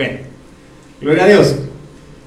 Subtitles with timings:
[0.00, 0.16] Bueno,
[0.98, 1.56] gloria a Dios.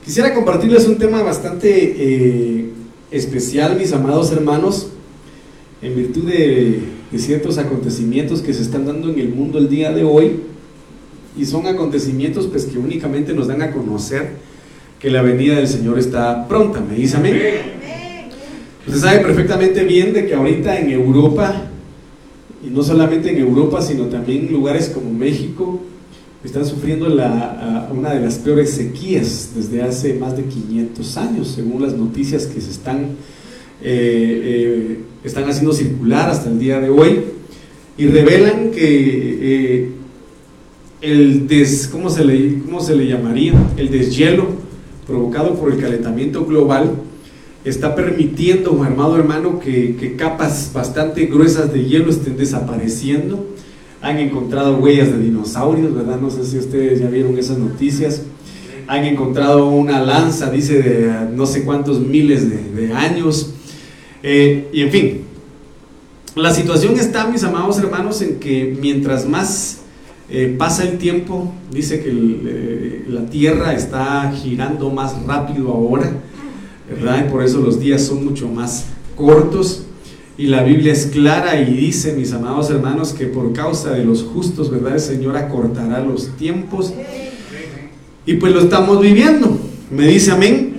[0.06, 2.70] Quisiera compartirles un tema bastante eh,
[3.10, 4.90] especial, mis amados hermanos,
[5.82, 6.82] en virtud de,
[7.12, 10.42] de ciertos acontecimientos que se están dando en el mundo el día de hoy.
[11.36, 14.34] Y son acontecimientos pues, que únicamente nos dan a conocer
[15.00, 16.80] que la venida del Señor está pronta.
[16.80, 17.40] ¿Me dice amén?
[18.86, 21.56] Usted sabe perfectamente bien de que ahorita en Europa,
[22.64, 25.82] y no solamente en Europa, sino también en lugares como México,
[26.44, 31.82] están sufriendo la, una de las peores sequías desde hace más de 500 años, según
[31.82, 33.12] las noticias que se están,
[33.82, 37.24] eh, eh, están haciendo circular hasta el día de hoy,
[37.98, 39.92] y revelan que eh,
[41.02, 43.54] el des, ¿cómo se, le, ¿cómo se le llamaría?
[43.78, 44.48] El deshielo
[45.08, 46.92] provocado por el calentamiento global
[47.64, 53.53] está permitiendo, hermano hermano, que capas bastante gruesas de hielo estén desapareciendo
[54.04, 56.20] han encontrado huellas de dinosaurios, ¿verdad?
[56.20, 58.24] No sé si ustedes ya vieron esas noticias.
[58.86, 63.54] Han encontrado una lanza, dice, de no sé cuántos miles de, años.
[64.22, 65.22] Eh, y en fin,
[66.36, 69.84] la situación está, mis amados hermanos, en que mientras más
[70.30, 76.12] eh, pasa el tiempo, dice que eh, la Tierra está girando más rápido ahora,
[76.90, 77.26] ¿verdad?
[77.26, 79.86] Y por eso los días son mucho más cortos.
[80.36, 84.24] Y la Biblia es clara y dice, mis amados hermanos, que por causa de los
[84.24, 84.94] justos, ¿verdad?
[84.94, 86.92] El Señor acortará los tiempos.
[88.26, 89.56] Y pues lo estamos viviendo.
[89.92, 90.74] Me dice amén.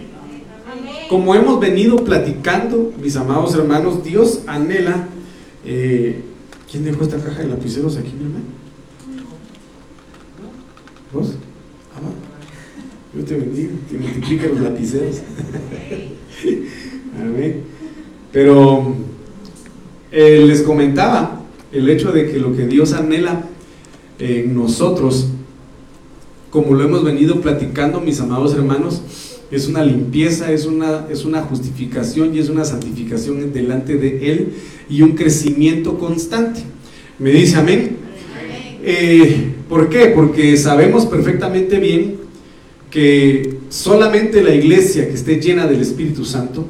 [1.08, 5.06] Como hemos venido platicando, mis amados hermanos, Dios anhela.
[5.64, 6.20] Eh,
[6.70, 8.44] ¿Quién dejó esta caja de lapiceros aquí, mi hermano?
[11.12, 11.34] ¿Vos?
[11.94, 15.16] Ah, yo te bendiga, que multiplique los lapiceros.
[17.20, 17.62] amén.
[18.33, 18.96] Pero
[20.16, 23.46] eh, les comentaba el hecho de que lo que Dios anhela
[24.20, 25.26] en nosotros,
[26.50, 29.02] como lo hemos venido platicando, mis amados hermanos,
[29.50, 34.52] es una limpieza, es una, es una justificación y es una santificación delante de Él
[34.89, 36.60] y un crecimiento constante.
[37.18, 37.96] Me dice amén.
[38.84, 40.12] Eh, ¿Por qué?
[40.14, 42.18] Porque sabemos perfectamente bien
[42.89, 46.64] que solamente la iglesia que esté llena del Espíritu Santo,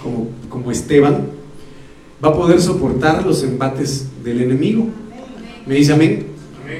[0.00, 1.33] como, como Esteban,
[2.24, 4.88] va a poder soportar los embates del enemigo.
[5.66, 6.26] ¿Me dice amén?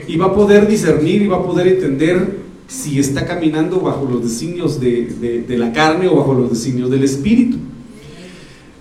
[0.09, 4.23] Y va a poder discernir y va a poder entender si está caminando bajo los
[4.23, 7.59] designios de, la carne o bajo los designios del espíritu.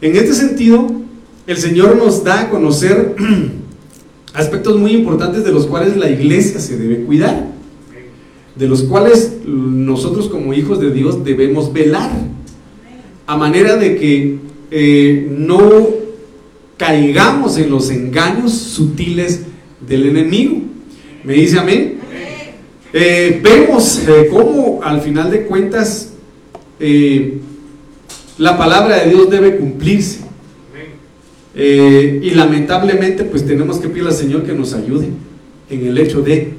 [0.02, 0.88] En este sentido,
[1.48, 3.16] el Señor nos da a conocer
[4.34, 7.48] aspectos muy importantes de los cuales la iglesia se debe cuidar,
[8.56, 12.12] de los cuales nosotros como hijos de Dios debemos velar,
[13.28, 14.40] a manera de que
[14.72, 15.93] eh, no
[16.78, 19.42] caigamos en los engaños sutiles
[19.80, 20.58] del enemigo.
[21.24, 22.00] ¿Me dice amén?
[22.92, 26.14] Eh, vemos eh, cómo al final de cuentas
[26.80, 27.40] eh,
[28.38, 30.20] la palabra de Dios debe cumplirse.
[31.56, 35.10] y lamentablemente pues tenemos que pedir al Señor que nos ayude
[35.70, 36.54] en el hecho de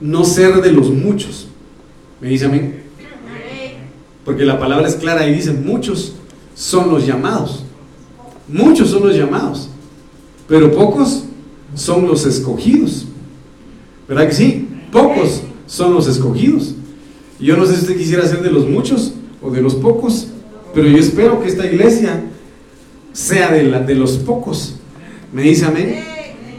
[0.00, 1.48] no ser de los muchos.
[2.20, 2.82] ¿Me dice amén?
[4.24, 6.16] Porque la palabra es clara y dice, muchos
[6.56, 7.65] son los llamados.
[8.48, 9.68] Muchos son los llamados,
[10.48, 11.24] pero pocos
[11.74, 13.06] son los escogidos.
[14.08, 14.68] ¿Verdad que sí?
[14.92, 16.74] Pocos son los escogidos.
[17.40, 20.28] Yo no sé si usted quisiera ser de los muchos o de los pocos,
[20.74, 22.24] pero yo espero que esta iglesia
[23.12, 24.76] sea de, la, de los pocos.
[25.32, 26.04] ¿Me dice amén?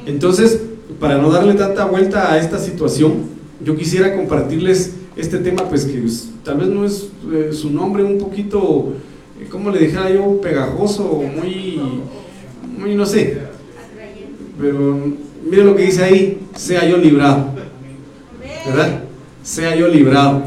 [0.05, 0.59] Entonces,
[0.99, 6.03] para no darle tanta vuelta a esta situación, yo quisiera compartirles este tema, pues que
[6.43, 8.93] tal vez no es eh, su nombre un poquito
[9.45, 10.39] ¿cómo le dijera yo?
[10.41, 11.79] Pegajoso, muy,
[12.77, 13.37] muy, no sé.
[14.59, 14.99] Pero
[15.43, 17.53] mire lo que dice ahí, sea yo librado.
[18.65, 19.03] ¿Verdad?
[19.43, 20.43] Sea yo librado.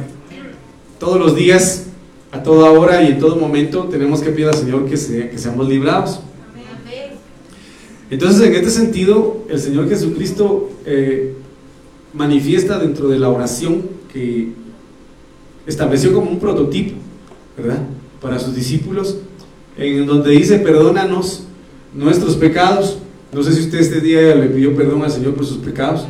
[0.98, 1.86] Todos los días,
[2.32, 4.90] a toda hora y en todo momento tenemos que pedir al Señor que,
[5.30, 6.20] que seamos librados.
[8.10, 11.34] Entonces, en este sentido, el Señor Jesucristo eh,
[12.12, 13.82] manifiesta dentro de la oración
[14.12, 14.48] que
[15.66, 16.96] estableció como un prototipo,
[17.56, 17.78] ¿verdad?
[18.20, 19.18] Para sus discípulos,
[19.76, 21.44] en donde dice, perdónanos
[21.94, 22.98] nuestros pecados.
[23.32, 26.06] No sé si usted este día le pidió perdón al Señor por sus pecados.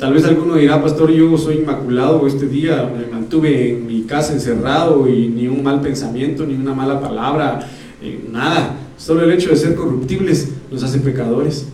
[0.00, 4.32] Tal vez alguno dirá, pastor, yo soy inmaculado, este día me mantuve en mi casa
[4.32, 7.68] encerrado y ni un mal pensamiento, ni una mala palabra,
[8.00, 8.76] eh, nada.
[8.96, 11.66] Solo el hecho de ser corruptibles nos hace pecadores.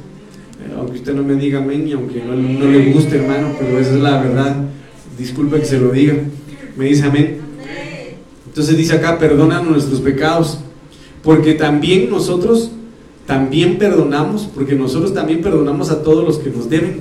[0.63, 3.79] Eh, aunque usted no me diga amén y aunque no, no le guste, hermano, pero
[3.79, 4.57] esa es la verdad.
[5.19, 6.15] Disculpe que se lo diga.
[6.77, 7.44] Me dice amén.
[8.55, 10.59] Entonces dice acá, perdona nuestros pecados,
[11.25, 12.71] porque también nosotros,
[13.27, 17.01] también perdonamos, porque nosotros también perdonamos a todos los que nos deben.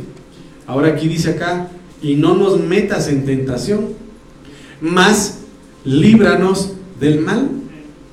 [0.65, 1.69] Ahora aquí dice acá,
[2.01, 3.89] y no nos metas en tentación,
[4.81, 5.41] más
[5.85, 7.51] líbranos del mal.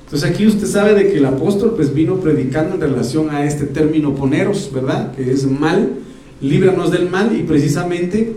[0.05, 3.65] Entonces aquí usted sabe de que el apóstol pues vino predicando en relación a este
[3.65, 5.15] término poneros, ¿verdad?
[5.15, 5.93] Que es mal,
[6.41, 8.35] líbranos del mal y precisamente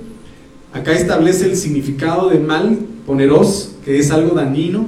[0.73, 4.87] acá establece el significado de mal, poneros, que es algo dañino,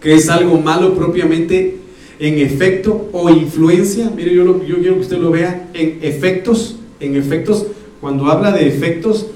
[0.00, 1.78] que es algo malo propiamente
[2.18, 4.10] en efecto o influencia.
[4.14, 7.66] Mire, yo, quiero que usted lo vea en efectos, en efectos,
[8.00, 9.26] cuando habla de efectos,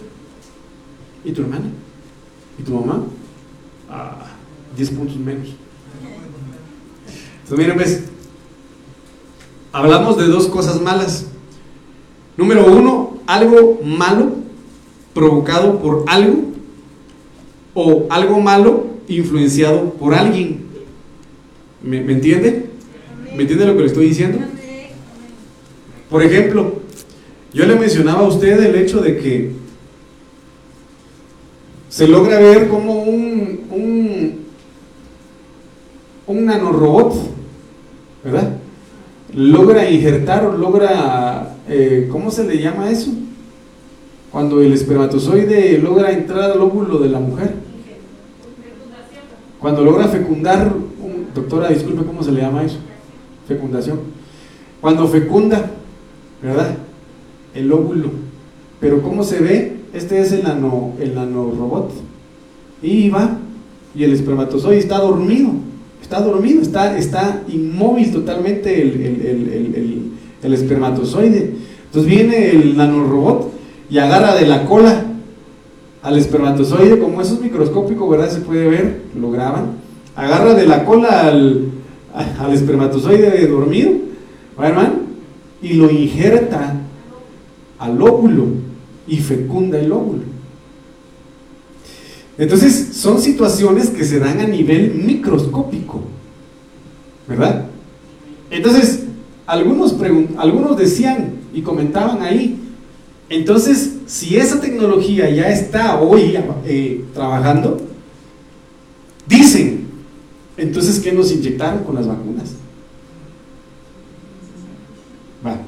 [1.25, 1.67] ¿y tu hermana?
[2.58, 3.05] ¿Y tu mamá?
[3.91, 4.26] Ah,
[4.76, 5.49] 10 puntos menos.
[7.43, 8.05] Entonces, miren, pues,
[9.73, 11.26] hablamos de dos cosas malas.
[12.37, 14.32] Número uno, algo malo
[15.12, 16.53] provocado por algo
[17.74, 20.64] o algo malo influenciado por alguien.
[21.82, 22.66] ¿Me, ¿me entiende?
[23.34, 24.38] ¿Me entiende lo que le estoy diciendo?
[26.08, 26.74] Por ejemplo,
[27.52, 29.52] yo le mencionaba a usted el hecho de que
[31.88, 34.34] se logra ver como un, un,
[36.26, 37.14] un nanorobot,
[38.24, 38.56] ¿verdad?
[39.32, 43.12] Logra injertar o logra, eh, ¿cómo se le llama eso?
[44.30, 47.63] Cuando el espermatozoide logra entrar al óvulo de la mujer.
[49.64, 50.75] Cuando logra fecundar,
[51.34, 52.76] doctora, disculpe, ¿cómo se le llama eso?
[53.49, 53.99] Fecundación.
[54.78, 55.70] Cuando fecunda,
[56.43, 56.76] ¿verdad?
[57.55, 58.11] El óvulo.
[58.78, 59.76] Pero ¿cómo se ve?
[59.94, 61.93] Este es el, nano, el nanorobot.
[62.82, 63.38] Y va,
[63.94, 65.52] y el espermatozoide está dormido.
[66.02, 70.12] Está dormido, está, está inmóvil totalmente el, el,
[70.43, 71.55] el espermatozoide.
[71.87, 73.50] Entonces viene el nanorobot
[73.88, 75.03] y agarra de la cola
[76.04, 78.30] al espermatozoide, como eso es microscópico, ¿verdad?
[78.30, 79.78] Se puede ver, lo graban.
[80.14, 81.70] Agarra de la cola al,
[82.38, 83.92] al espermatozoide dormido,
[84.60, 84.96] hermano?
[85.62, 86.74] Y lo injerta
[87.78, 88.48] al óvulo
[89.08, 90.24] y fecunda el óvulo.
[92.36, 96.02] Entonces, son situaciones que se dan a nivel microscópico,
[97.26, 97.64] ¿verdad?
[98.50, 99.04] Entonces,
[99.46, 99.96] algunos,
[100.36, 102.60] algunos decían y comentaban ahí,
[103.30, 106.36] entonces, si esa tecnología ya está hoy
[106.66, 107.80] eh, trabajando,
[109.26, 109.88] dicen,
[110.56, 112.52] entonces, ¿qué nos inyectaron con las vacunas?
[115.44, 115.52] Va.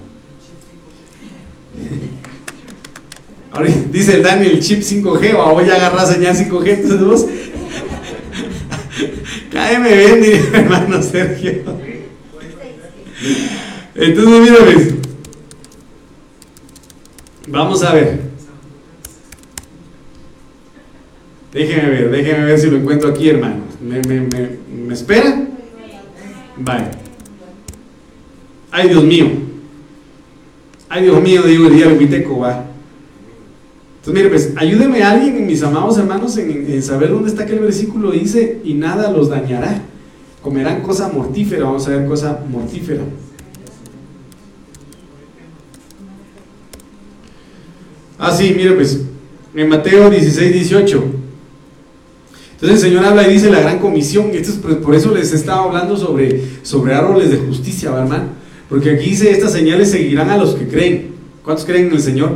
[3.53, 7.27] Ahora dice el Daniel chip 5G, o voy a agarrar señal 5G, entonces vos.
[9.51, 11.65] Cáeme bien, mi hermano Sergio.
[13.95, 14.97] Entonces, mira, pues,
[17.49, 18.26] Vamos a ver.
[21.57, 23.63] Déjeme ver, déjeme ver si lo encuentro aquí, hermano.
[23.81, 24.29] ¿Me, me,
[24.87, 25.43] me, espera?
[26.59, 26.85] Vale.
[28.71, 29.27] Ay, Dios mío.
[30.91, 32.67] Ay, Dios mío, digo el día Viteco, va.
[34.01, 37.61] Entonces, mire, pues, ayúdeme a alguien, mis amados hermanos, en, en saber dónde está aquel
[37.61, 38.11] versículo.
[38.11, 39.81] Dice, y nada los dañará.
[40.43, 41.65] Comerán cosa mortífera.
[41.65, 43.01] Vamos a ver cosa mortífera.
[48.19, 49.01] Ah, sí, mire pues,
[49.55, 51.26] en Mateo 16, 18.
[52.57, 55.35] Entonces el Señor habla y dice la gran comisión, y esto es por eso les
[55.35, 58.29] estaba hablando sobre, sobre árboles de justicia, hermano.
[58.71, 61.09] Porque aquí dice, estas señales seguirán a los que creen.
[61.45, 62.31] ¿Cuántos creen en el Señor?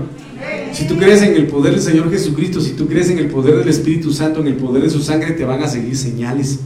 [0.73, 3.57] Si tú crees en el poder del Señor Jesucristo, si tú crees en el poder
[3.57, 6.61] del Espíritu Santo, en el poder de su sangre, te van a seguir señales.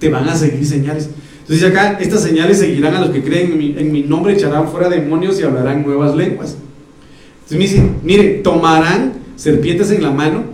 [0.00, 1.10] Te van a seguir señales.
[1.42, 4.68] Entonces acá, estas señales seguirán a los que creen en mi, en mi nombre, echarán
[4.68, 6.56] fuera demonios y hablarán nuevas lenguas.
[7.44, 10.44] Entonces me dice, mire, tomarán serpientes en la mano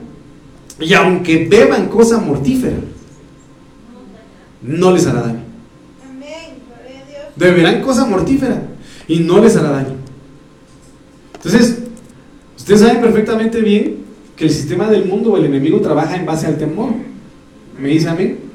[0.79, 2.77] y aunque beban cosa mortífera,
[4.63, 5.41] no les hará daño.
[7.37, 8.63] Beberán cosa mortífera
[9.09, 9.97] y no les hará daño.
[11.35, 11.79] Entonces,
[12.57, 13.97] ustedes saben perfectamente bien
[14.37, 16.91] que el sistema del mundo o el enemigo trabaja en base al temor.
[17.79, 18.47] ¿Me dice amén?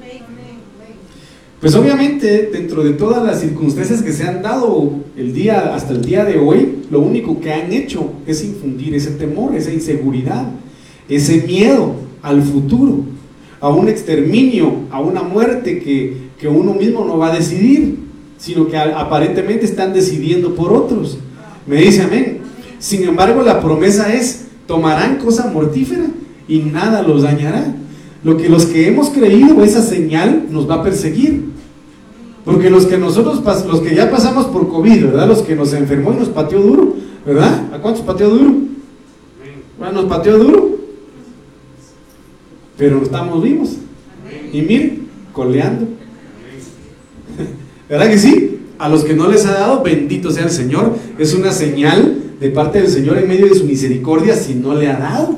[1.59, 6.01] Pues obviamente, dentro de todas las circunstancias que se han dado el día, hasta el
[6.01, 10.47] día de hoy, lo único que han hecho es infundir ese temor, esa inseguridad,
[11.07, 13.03] ese miedo al futuro,
[13.59, 17.99] a un exterminio, a una muerte que, uno mismo no va a decidir,
[18.39, 21.19] sino que aparentemente están decidiendo por otros.
[21.67, 22.39] Me dice amén.
[22.79, 26.05] Sin embargo, la promesa es, tomarán cosa mortífera
[26.47, 27.75] y nada los dañará.
[28.23, 31.51] Lo que los que hemos creído, esa señal nos va a perseguir.
[32.43, 35.27] Porque los que nosotros, los que ya pasamos por COVID, ¿verdad?
[35.27, 37.67] Los que nos enfermó y nos pateó duro, ¿verdad?
[37.71, 38.51] ¿A cuántos pateó duro?
[39.77, 40.70] Bueno, nos pateó duro.
[42.81, 43.77] Pero estamos vivos.
[44.51, 45.87] Y miren, coleando.
[47.87, 48.61] ¿Verdad que sí?
[48.79, 50.97] A los que no les ha dado, bendito sea el Señor.
[51.19, 54.87] Es una señal de parte del Señor en medio de su misericordia si no le
[54.87, 55.37] ha dado?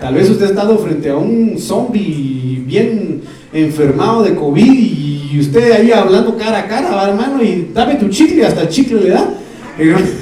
[0.00, 5.72] Tal vez usted ha estado frente a un zombie bien enfermado de COVID y usted
[5.72, 9.34] ahí hablando cara a cara, hermano, y dame tu chicle, hasta el chicle le da.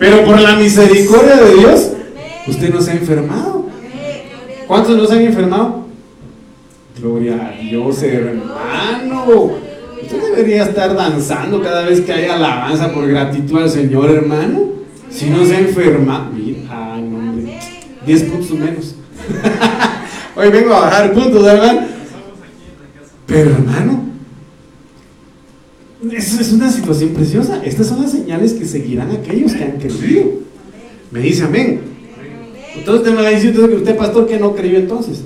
[0.00, 1.92] Pero por la misericordia de Dios,
[2.48, 3.55] usted no se ha enfermado.
[4.66, 5.86] ¿Cuántos no se han enfermado?
[7.00, 9.52] Gloria a Dios, hermano.
[10.02, 14.60] Usted debería estar danzando cada vez que haya alabanza por gratitud al Señor, hermano.
[15.10, 16.58] Si no se enferma, mira,
[16.94, 17.32] ay, no,
[18.04, 18.94] 10 puntos menos.
[20.36, 21.80] Hoy vengo a bajar puntos, hermano.
[23.26, 24.04] Pero, hermano,
[26.12, 27.60] es, es una situación preciosa.
[27.64, 30.24] Estas son las señales que seguirán aquellos que han creído.
[31.10, 31.95] Me dice amén.
[32.76, 35.22] Entonces usted me va a decir que usted, pastor, que no creyó entonces.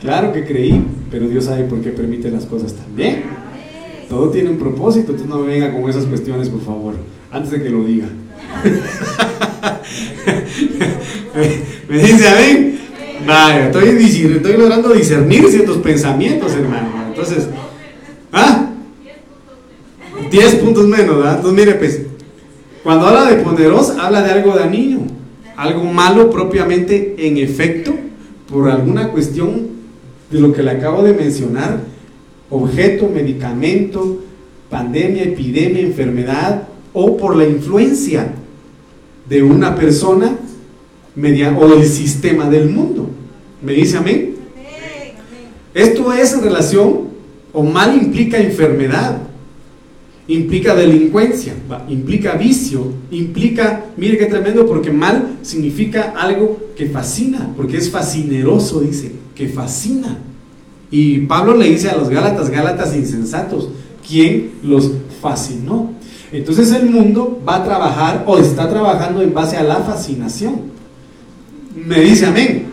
[0.00, 3.24] Claro que creí, pero Dios sabe por qué permite las cosas también.
[4.08, 6.94] Todo tiene un propósito, entonces no me venga con esas cuestiones, por favor,
[7.30, 8.06] antes de que lo diga.
[11.88, 12.78] ¿Me dice amén?
[13.26, 17.06] Vaya, estoy, estoy logrando discernir ciertos pensamientos, hermano.
[17.08, 17.48] Entonces,
[18.32, 18.70] ¿ah?
[20.30, 21.36] 10 puntos menos, ¿verdad?
[21.36, 22.02] Entonces, mire, pues,
[22.82, 25.06] cuando habla de poderos, habla de algo dañino,
[25.56, 27.94] algo malo propiamente en efecto,
[28.50, 29.68] por alguna cuestión
[30.30, 31.80] de lo que le acabo de mencionar,
[32.50, 34.22] objeto, medicamento,
[34.70, 38.32] pandemia, epidemia, enfermedad, o por la influencia
[39.28, 40.36] de una persona
[41.58, 43.08] o del sistema del mundo.
[43.62, 44.36] ¿Me dice amén?
[45.74, 47.08] Esto es en relación,
[47.52, 49.18] o mal implica enfermedad,
[50.28, 51.54] implica delincuencia,
[51.88, 58.80] implica vicio, implica, mire qué tremendo, porque mal significa algo que fascina, porque es fascineroso,
[58.80, 60.18] dice, que fascina.
[60.90, 63.68] Y Pablo le dice a los Gálatas, Gálatas insensatos,
[64.06, 65.92] ¿quién los fascinó?
[66.32, 70.76] Entonces el mundo va a trabajar o está trabajando en base a la fascinación.
[71.74, 72.66] Me dice amén.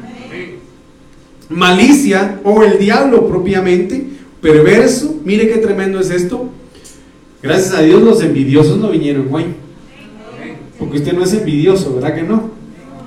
[1.50, 4.08] Malicia o el diablo propiamente,
[4.42, 5.20] perverso.
[5.24, 6.50] Mire qué tremendo es esto.
[7.44, 9.44] Gracias a Dios los envidiosos no vinieron hoy.
[10.80, 12.50] Porque usted no es envidioso, ¿verdad que no?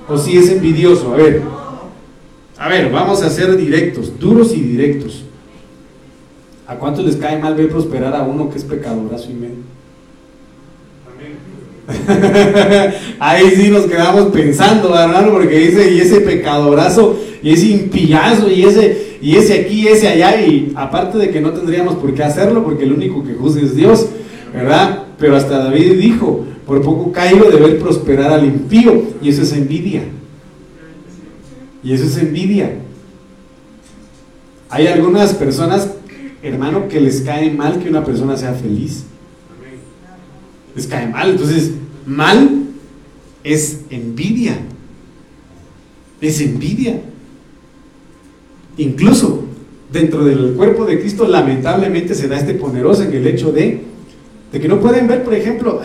[0.08, 1.14] O sí es envidioso.
[1.14, 1.40] A ver.
[2.58, 5.24] A ver, vamos a ser directos, duros y directos.
[6.66, 9.76] ¿A cuántos les cae mal ver prosperar a uno que es pecadorazo y medio?
[13.20, 18.64] Ahí sí nos quedamos pensando, hermano, porque dice, y ese pecadorazo, y ese impillazo, y
[18.64, 22.64] ese, y ese aquí, ese allá, y aparte de que no tendríamos por qué hacerlo,
[22.64, 24.08] porque el único que juzga es Dios,
[24.56, 25.04] ¿verdad?
[25.18, 29.52] Pero hasta David dijo, por poco caigo de ver prosperar al impío, y eso es
[29.52, 30.02] envidia.
[31.82, 32.74] Y eso es envidia.
[34.68, 35.90] Hay algunas personas,
[36.42, 39.04] hermano, que les cae mal que una persona sea feliz
[40.76, 41.30] les cae mal.
[41.30, 41.72] Entonces,
[42.06, 42.66] mal
[43.42, 44.58] es envidia.
[46.20, 47.00] Es envidia.
[48.76, 49.44] Incluso
[49.90, 53.82] dentro del cuerpo de Cristo, lamentablemente se da este poderoso en el hecho de,
[54.52, 55.80] de que no pueden ver, por ejemplo,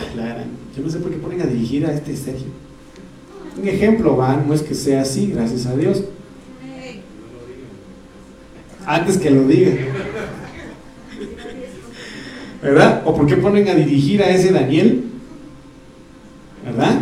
[0.76, 2.46] yo no sé por qué ponen a dirigir a este Sergio.
[3.60, 6.04] Un ejemplo, va, no es que sea así, gracias a Dios.
[8.86, 9.72] Antes que lo diga.
[12.62, 13.02] ¿verdad?
[13.04, 15.04] ¿O por qué ponen a dirigir a ese Daniel?
[16.64, 17.00] ¿Verdad?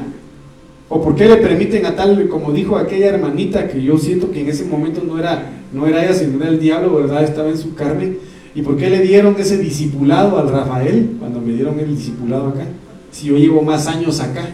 [0.89, 4.41] ¿O por qué le permiten a tal, como dijo aquella hermanita, que yo siento que
[4.41, 7.23] en ese momento no era, no era ella, sino era el diablo, ¿verdad?
[7.23, 8.17] Estaba en su carne.
[8.55, 12.67] ¿Y por qué le dieron ese discipulado al Rafael cuando me dieron el discipulado acá?
[13.13, 14.49] Si yo llevo más años acá.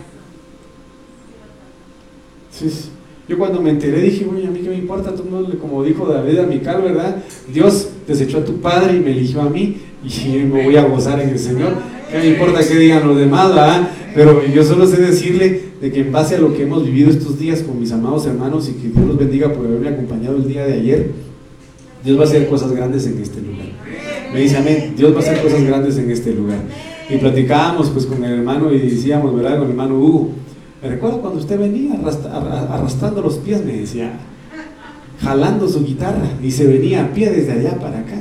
[3.28, 6.06] yo cuando me enteré dije, oye, a mí qué me importa, tú no, como dijo
[6.06, 7.22] David a Mical, ¿verdad?
[7.52, 11.20] Dios desechó a tu padre y me eligió a mí y me voy a gozar
[11.20, 11.72] en el Señor.
[12.10, 13.90] ¿Qué me importa que digan los demás, verdad?
[14.14, 17.38] Pero yo solo sé decirle de que en base a lo que hemos vivido estos
[17.38, 20.64] días con mis amados hermanos y que Dios los bendiga por haberme acompañado el día
[20.64, 21.10] de ayer,
[22.06, 23.66] Dios va a hacer cosas grandes en este lugar.
[24.32, 26.60] Me dice amén, Dios va a hacer cosas grandes en este lugar.
[27.10, 29.58] Y platicábamos pues con el hermano y decíamos, ¿verdad?
[29.58, 30.30] Con el hermano Hugo,
[30.80, 31.98] me recuerdo cuando usted venía
[32.70, 34.12] arrastrando los pies, me decía,
[35.20, 38.18] jalando su guitarra y se venía a pie desde allá para acá.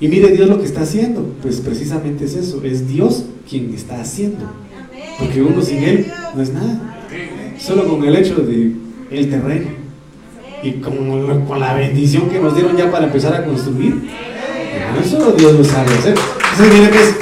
[0.00, 1.34] Y mire Dios lo que está haciendo.
[1.42, 4.46] Pues precisamente es eso, es Dios quien está haciendo.
[5.18, 6.96] Porque uno sin Él no es nada.
[7.58, 8.72] Solo con el hecho de
[9.10, 9.77] el terreno.
[10.62, 14.10] Y con, con la bendición que nos dieron ya para empezar a construir.
[15.02, 16.14] Eso Dios lo sabe hacer.
[16.14, 17.14] Pues,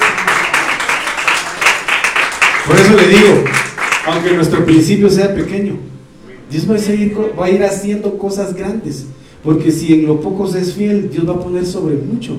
[2.66, 3.44] por eso le digo,
[4.06, 5.76] aunque nuestro principio sea pequeño,
[6.50, 9.06] Dios va a, seguir, va a ir haciendo cosas grandes.
[9.44, 12.38] Porque si en lo poco se es fiel, Dios va a poner sobre mucho.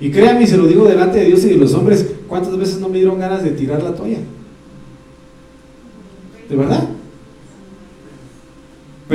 [0.00, 2.88] Y créanme, se lo digo delante de Dios y de los hombres, ¿cuántas veces no
[2.88, 4.18] me dieron ganas de tirar la toalla?
[6.48, 6.88] De verdad.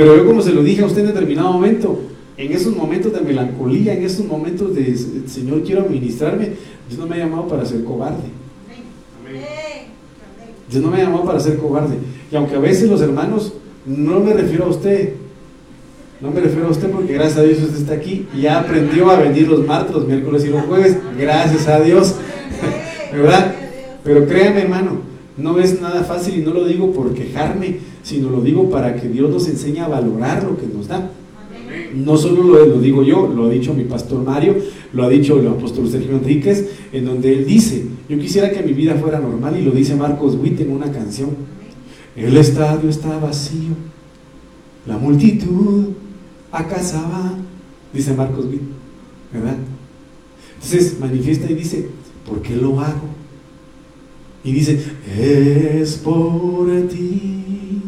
[0.00, 2.00] Pero yo como se lo dije a usted en determinado momento,
[2.38, 6.52] en esos momentos de melancolía, en esos momentos de Señor quiero administrarme,
[6.88, 8.22] Dios no me ha llamado para ser cobarde.
[10.70, 11.96] Dios no me ha llamado para ser cobarde.
[12.32, 13.52] Y aunque a veces los hermanos,
[13.84, 15.16] no me refiero a usted,
[16.22, 19.10] no me refiero a usted porque gracias a Dios usted está aquí y ya aprendió
[19.10, 20.96] a venir los martes, los miércoles y los jueves.
[21.18, 22.14] Gracias a Dios.
[23.12, 23.54] ¿Verdad?
[24.02, 25.02] Pero créame hermano,
[25.40, 29.08] no es nada fácil y no lo digo por quejarme, sino lo digo para que
[29.08, 31.10] Dios nos enseñe a valorar lo que nos da.
[31.94, 34.56] No solo lo, digo yo, lo ha dicho mi pastor Mario,
[34.92, 38.72] lo ha dicho el apóstol Sergio Enríquez, en donde él dice, yo quisiera que mi
[38.72, 41.30] vida fuera normal y lo dice Marcos Witt en una canción.
[42.16, 43.74] El estadio está vacío,
[44.86, 45.90] la multitud
[46.50, 46.80] acá
[47.92, 48.62] dice Marcos Witt,
[49.32, 49.56] ¿verdad?
[50.54, 51.88] Entonces manifiesta y dice,
[52.26, 53.19] ¿por qué lo hago?
[54.42, 54.80] Y dice,
[55.18, 57.82] es por ti.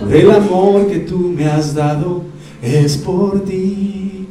[0.00, 2.22] Por el amor que tú me has dado,
[2.62, 4.26] es por ti.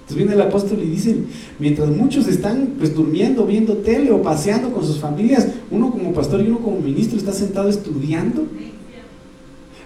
[0.00, 1.16] Entonces viene el apóstol y dice,
[1.58, 6.42] mientras muchos están pues durmiendo, viendo tele o paseando con sus familias, uno como pastor
[6.42, 8.46] y uno como ministro está sentado estudiando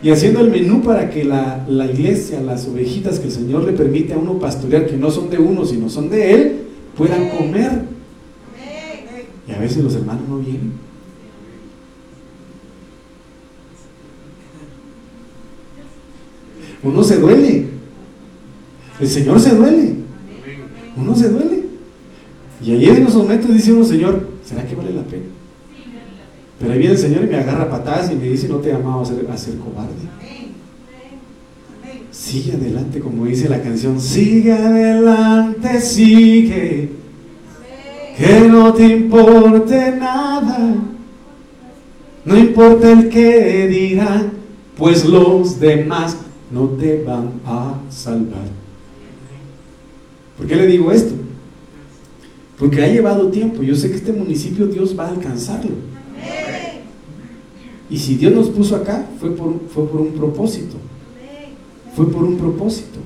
[0.02, 4.14] y haciendo el menú para que la, iglesia, las ovejitas que el Señor le permite
[4.14, 6.56] a uno pastorear, que no son de uno, sino son de Él,
[6.96, 7.99] puedan comer.
[9.48, 10.72] Y a veces los hermanos no vienen.
[16.82, 17.66] Uno se duele.
[19.00, 19.94] El Señor se duele.
[20.96, 21.64] Uno se duele.
[22.62, 25.24] Y ahí en esos momentos dice uno, Señor, ¿será que vale la pena?
[26.58, 28.74] Pero ahí viene el Señor y me agarra patadas y me dice, no te he
[28.74, 29.94] amado a ser, a ser cobarde.
[32.10, 36.99] Sigue adelante, como dice la canción, sigue adelante, sigue.
[38.20, 40.74] Que no te importe nada,
[42.22, 44.32] no importa el que dirán,
[44.76, 46.18] pues los demás
[46.50, 48.44] no te van a salvar.
[50.36, 51.14] ¿Por qué le digo esto?
[52.58, 53.62] Porque ha llevado tiempo.
[53.62, 55.76] Yo sé que este municipio Dios va a alcanzarlo.
[57.88, 60.76] Y si Dios nos puso acá, fue por, fue por un propósito.
[61.96, 62.98] Fue por un propósito.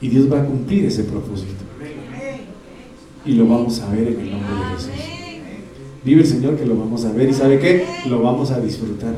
[0.00, 1.67] Y Dios va a cumplir ese propósito.
[3.28, 4.90] Y lo vamos a ver en el nombre de Jesús.
[6.02, 7.28] Vive el Señor que lo vamos a ver.
[7.28, 7.84] ¿Y sabe qué?
[8.08, 9.12] Lo vamos a disfrutar.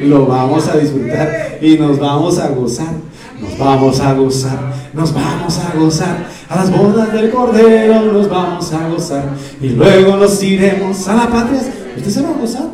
[0.00, 2.94] Lo vamos a disfrutar y nos vamos a gozar.
[3.40, 4.72] Nos vamos a gozar.
[4.94, 6.28] Nos vamos a gozar.
[6.48, 9.30] A las bodas del Cordero nos vamos a gozar.
[9.60, 11.62] Y luego nos iremos a la patria.
[11.96, 12.68] Usted se va a gozar.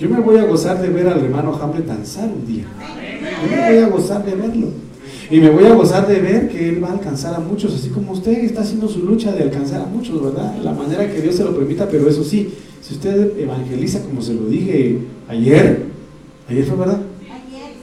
[0.00, 2.64] Yo me voy a gozar de ver al hermano Hamlet danzar un día.
[3.42, 4.68] Yo me voy a gozar de verlo.
[5.32, 7.88] Y me voy a gozar de ver que él va a alcanzar a muchos, así
[7.88, 10.54] como usted está haciendo su lucha de alcanzar a muchos, ¿verdad?
[10.62, 14.34] La manera que Dios se lo permita, pero eso sí, si usted evangeliza, como se
[14.34, 15.86] lo dije ayer,
[16.50, 17.00] ayer fue verdad.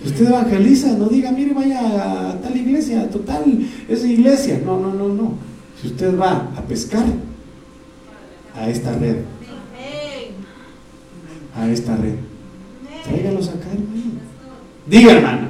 [0.06, 3.44] Usted evangeliza, no diga, mire, vaya a tal iglesia, total,
[3.90, 4.62] esa iglesia.
[4.64, 5.34] No, no, no, no.
[5.82, 7.06] Si usted va a pescar
[8.56, 9.16] a esta red,
[11.56, 12.14] a esta red.
[13.04, 14.20] Tráigalos acá, hermano.
[14.86, 15.49] Diga, hermano.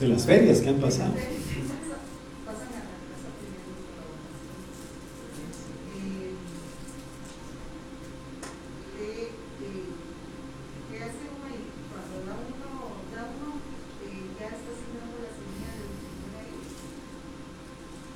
[0.00, 1.12] De las ferias que han pasado.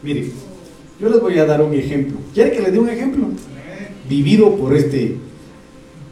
[0.03, 0.31] Mire,
[1.01, 2.18] yo les voy a dar un ejemplo.
[2.35, 3.27] ¿Quiere que les dé un ejemplo?
[4.07, 5.16] Vivido por este,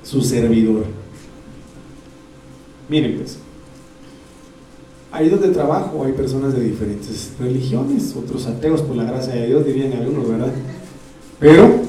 [0.03, 0.87] su servidor.
[2.89, 3.39] Miren pues,
[5.13, 9.65] ahí donde trabajo hay personas de diferentes religiones, otros ateos por la gracia de Dios,
[9.65, 10.53] dirían algunos, ¿verdad?
[11.39, 11.83] Pero,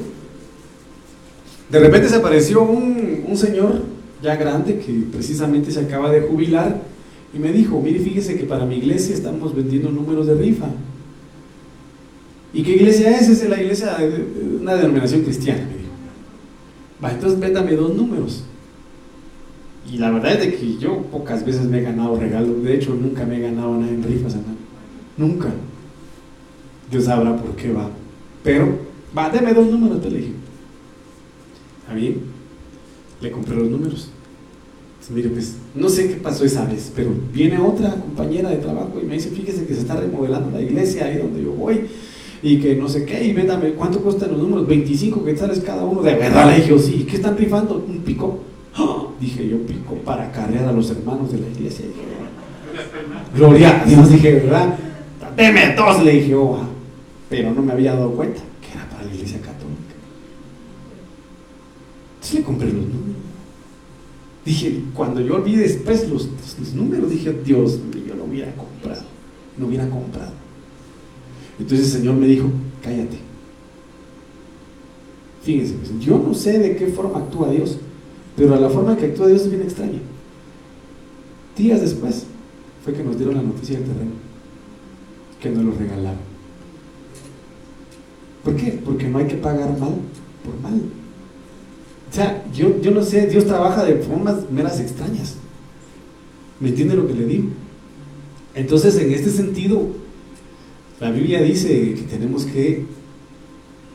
[1.69, 3.81] de repente se apareció un, señor
[4.21, 6.81] ya grande que precisamente se acaba de jubilar
[7.33, 10.67] y me dijo, mire, fíjese que para mi iglesia estamos vendiendo números de rifa.
[12.53, 13.27] ¿Y qué iglesia es?
[13.27, 15.89] Es la iglesia de una denominación cristiana, me dijo.
[17.03, 18.43] Va, entonces véndame dos números.
[19.91, 22.63] Y la verdad es que yo pocas veces me he ganado regalos.
[22.63, 24.57] De hecho, nunca me he ganado nada en rifas, hermano.
[25.17, 25.49] Nunca.
[26.89, 27.89] Dios sabrá por qué va.
[28.43, 28.77] Pero,
[29.17, 30.33] va, deme dos números, te le dije.
[31.81, 32.21] ¿Está bien?
[33.21, 34.09] Le compré los números.
[35.09, 39.05] mire, pues, no sé qué pasó esa vez, pero viene otra compañera de trabajo y
[39.05, 41.81] me dice, fíjese que se está remodelando la iglesia ahí donde yo voy
[42.41, 44.67] y que no sé qué, y véndame, ¿cuánto cuestan los números?
[44.67, 47.83] 25 quetzales cada uno, de verdad le dije, sí, ¿qué están rifando?
[47.87, 48.39] Un pico.
[49.23, 51.85] Dije yo, pico para carrear a los hermanos de la iglesia.
[53.35, 54.77] Gloria a Dios, dije, ¿verdad?
[55.35, 56.67] Deme todos, le dije, oh, ah".
[57.29, 59.95] pero no me había dado cuenta que era para la iglesia católica.
[62.15, 63.03] Entonces le compré los números.
[64.45, 66.27] Dije, cuando yo vi después los,
[66.73, 69.03] números, dije, Dios yo lo hubiera comprado,
[69.57, 70.33] no hubiera comprado.
[71.57, 72.49] Entonces el Señor me dijo,
[72.83, 73.17] cállate.
[75.43, 77.77] Fíjense, pues, yo no sé de qué forma actúa Dios,
[78.35, 79.99] pero la forma que actúa Dios es bien extraña.
[81.57, 82.25] Días después
[82.83, 84.11] fue que nos dieron la noticia del terreno,
[85.39, 86.33] que nos lo regalaron.
[88.43, 88.81] ¿Por qué?
[88.83, 89.93] Porque no hay que pagar mal
[90.43, 90.81] por mal.
[92.11, 95.35] O sea, yo, yo no sé, Dios trabaja de formas meras extrañas.
[96.59, 97.49] ¿Me entiende lo que le digo?
[98.55, 99.87] Entonces, en este sentido,
[100.99, 102.85] la Biblia dice que tenemos que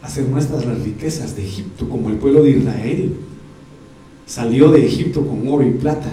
[0.03, 3.17] hacer nuestras las riquezas de Egipto, como el pueblo de Israel
[4.29, 6.13] salió de Egipto con oro y plata.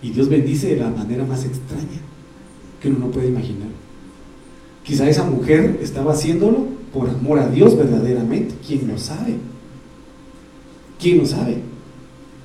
[0.00, 2.00] Y Dios bendice de la manera más extraña
[2.80, 3.68] que uno no puede imaginar.
[4.82, 8.54] Quizá esa mujer estaba haciéndolo por amor a Dios verdaderamente.
[8.66, 9.34] ¿Quién lo sabe?
[10.98, 11.58] ¿Quién lo sabe?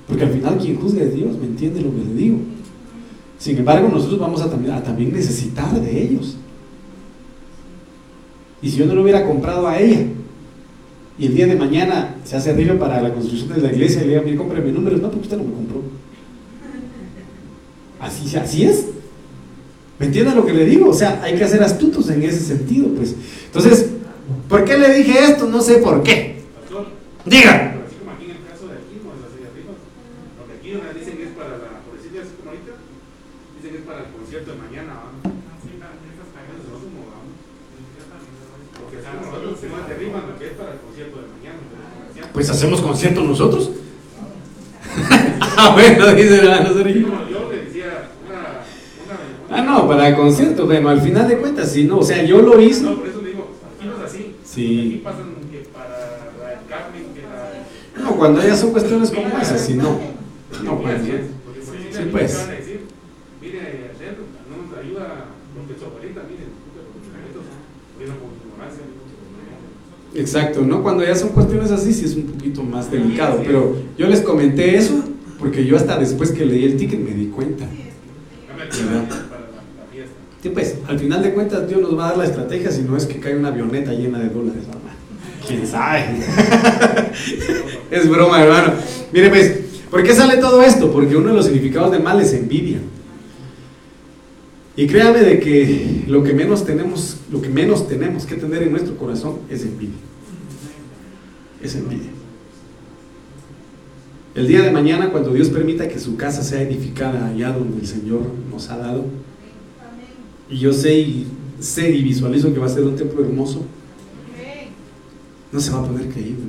[0.07, 2.37] Porque al final quien juzga es Dios, ¿me entiende lo que le digo?
[3.39, 6.37] Sin embargo, nosotros vamos a también, a también necesitar de ellos.
[8.61, 10.05] Y si yo no lo hubiera comprado a ella,
[11.17, 14.05] y el día de mañana se hace arriba para la construcción de la iglesia y
[14.05, 15.81] le diga, mire, cómprame números, no, porque usted no me compró.
[17.99, 18.87] Así, así es.
[19.97, 20.89] ¿Me entiende lo que le digo?
[20.89, 23.15] O sea, hay que ser astutos en ese sentido, pues.
[23.45, 23.87] Entonces,
[24.49, 25.47] ¿por qué le dije esto?
[25.47, 26.41] No sé por qué.
[27.25, 27.74] Diga.
[42.45, 43.71] Pues hacemos concierto nosotros.
[45.57, 47.07] ah, bueno, dice hermano Sergio.
[49.49, 52.41] Ah, no, para el concierto, bueno, al final de cuentas, sí, no, o sea, yo
[52.41, 52.83] lo hice.
[52.83, 54.35] No, por eso digo, aquí no es así.
[54.43, 54.79] Sí.
[54.79, 58.03] Aquí pasan que para la carne, que la...
[58.03, 59.99] No, cuando ya son cuestiones como esas, sí, no.
[60.63, 62.47] No, pues, sí, pues.
[63.41, 63.91] Mire,
[64.49, 66.55] no nos ayuda lo que su abuelita, miren,
[70.15, 70.81] Exacto, ¿no?
[70.81, 73.41] Cuando ya son cuestiones así, sí es un poquito más delicado.
[73.45, 75.03] Pero yo les comenté eso
[75.39, 77.65] porque yo hasta después que leí el ticket me di cuenta.
[80.41, 82.95] Sí, pues, al final de cuentas Dios nos va a dar la estrategia si no
[82.95, 84.95] es que cae una avioneta llena de dólares, hermano.
[85.45, 86.05] ¿Quién sabe?
[87.91, 88.73] es broma, hermano.
[89.11, 90.91] Mire, pues, ¿por qué sale todo esto?
[90.91, 92.77] Porque uno de los significados de mal es envidia.
[94.77, 98.71] Y créame de que lo que menos tenemos, lo que menos tenemos que tener en
[98.71, 99.95] nuestro corazón es envidia.
[101.63, 102.09] Es envidia.
[104.35, 107.87] El día de mañana, cuando Dios permita que su casa sea edificada allá donde el
[107.87, 109.05] Señor nos ha dado,
[110.49, 111.27] y yo sé y
[111.59, 113.63] sé y visualizo que va a ser un templo hermoso,
[115.53, 116.43] no se va a poder creíble.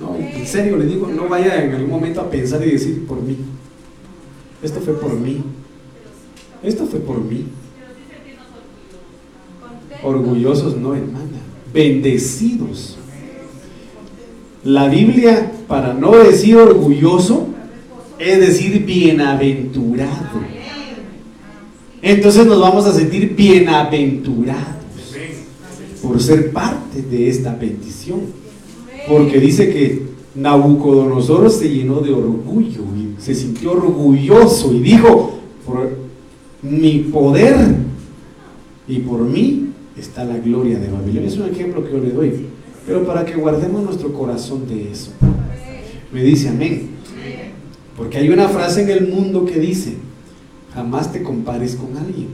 [0.00, 3.20] No, en serio le digo, no vaya en algún momento a pensar y decir por
[3.20, 3.36] mí.
[4.62, 5.42] Esto fue por mí.
[6.62, 7.44] Esto fue por mí.
[10.02, 11.38] Orgullosos no, hermana.
[11.72, 12.96] Bendecidos.
[14.64, 17.48] La Biblia, para no decir orgulloso,
[18.18, 20.40] es decir bienaventurado.
[22.02, 24.78] Entonces nos vamos a sentir bienaventurados
[26.02, 28.20] por ser parte de esta bendición.
[29.08, 30.02] Porque dice que
[30.38, 35.32] Nabucodonosor se llenó de orgullo y se sintió orgulloso y dijo,
[35.66, 35.96] por
[36.62, 37.56] mi poder
[38.86, 41.28] y por mí está la gloria de Babilonia.
[41.28, 42.46] Es un ejemplo que yo le doy,
[42.86, 45.10] pero para que guardemos nuestro corazón de eso.
[46.12, 46.90] Me dice amén.
[47.96, 49.94] Porque hay una frase en el mundo que dice,
[50.72, 52.28] jamás te compares con alguien.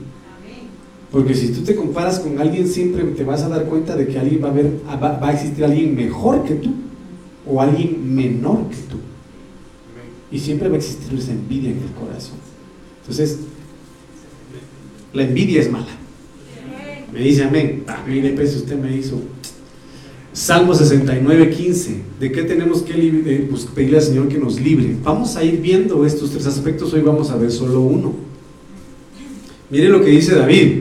[1.11, 4.19] Porque si tú te comparas con alguien, siempre te vas a dar cuenta de que
[4.19, 6.71] alguien va a, ver, va a existir alguien mejor que tú
[7.47, 8.97] o alguien menor que tú.
[10.31, 12.37] Y siempre va a existir esa envidia en el corazón.
[13.01, 13.39] Entonces,
[15.13, 15.87] la envidia es mala.
[17.13, 17.83] Me dice amén.
[17.87, 19.21] Ah, mire, pues usted me hizo.
[20.33, 22.01] Salmo 69, 15.
[22.19, 24.97] ¿De qué tenemos que pues, pedirle al Señor que nos libre?
[25.01, 26.91] Vamos a ir viendo estos tres aspectos.
[26.93, 28.13] Hoy vamos a ver solo uno.
[29.69, 30.79] Mire lo que dice David.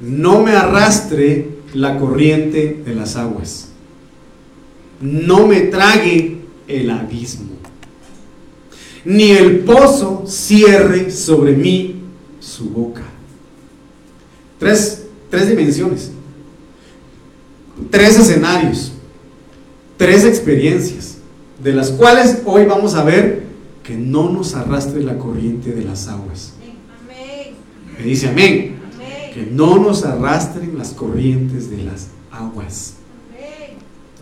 [0.00, 3.67] No me arrastre la corriente de las aguas
[5.00, 7.50] no me trague el abismo,
[9.04, 12.02] ni el pozo cierre sobre mí
[12.40, 13.04] su boca.
[14.58, 16.10] Tres, tres dimensiones,
[17.90, 18.92] tres escenarios,
[19.96, 21.14] tres experiencias.
[21.62, 23.42] de las cuales hoy vamos a ver
[23.82, 26.52] que no nos arrastre la corriente de las aguas.
[27.98, 28.76] Me dice amén.
[29.34, 32.94] Que no nos arrastren las corrientes de las aguas.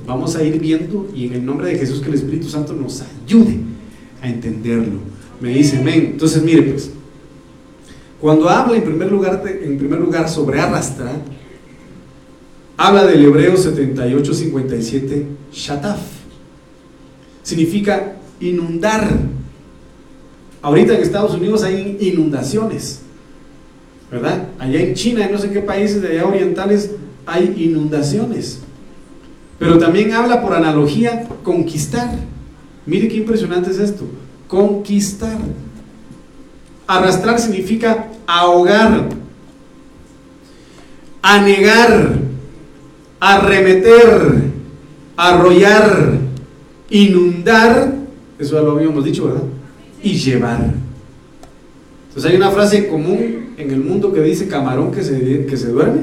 [0.05, 3.03] Vamos a ir viendo y en el nombre de Jesús que el Espíritu Santo nos
[3.25, 3.59] ayude
[4.21, 4.99] a entenderlo.
[5.41, 6.11] Me dice amén.
[6.13, 6.91] Entonces, mire pues,
[8.21, 11.21] cuando habla en primer lugar, en primer lugar sobre arrastrar,
[12.77, 16.01] habla del Hebreo 78, 57, shataf.
[17.43, 19.09] Significa inundar.
[20.63, 23.03] Ahorita en Estados Unidos hay inundaciones,
[24.11, 24.49] ¿verdad?
[24.59, 26.91] Allá en China, y no sé qué países de allá orientales,
[27.25, 28.63] hay inundaciones.
[29.59, 32.11] Pero también habla por analogía conquistar.
[32.85, 34.05] Mire qué impresionante es esto.
[34.49, 35.39] Conquistar.
[36.87, 39.09] Arrastrar significa ahogar,
[41.23, 42.19] anegar,
[43.19, 44.43] arremeter,
[45.17, 46.19] arrollar,
[46.91, 47.95] inundar,
[48.39, 49.43] eso ya lo habíamos dicho, ¿verdad?
[50.03, 50.75] Y llevar.
[52.09, 55.69] Entonces hay una frase común en el mundo que dice camarón que se, que se
[55.69, 56.03] duerme,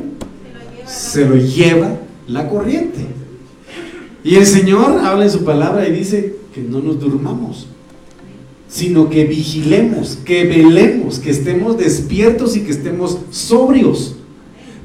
[0.86, 1.96] se lo lleva
[2.28, 3.08] la corriente.
[4.24, 7.68] Y el Señor habla en su palabra y dice que no nos durmamos,
[8.70, 14.16] sino que vigilemos, que velemos, que estemos despiertos y que estemos sobrios.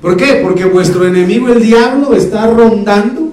[0.03, 0.41] ¿Por qué?
[0.43, 3.33] Porque vuestro enemigo el diablo está rondando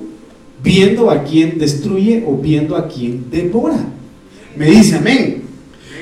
[0.64, 3.80] viendo a quien destruye o viendo a quien devora.
[4.56, 5.44] Me dice amén.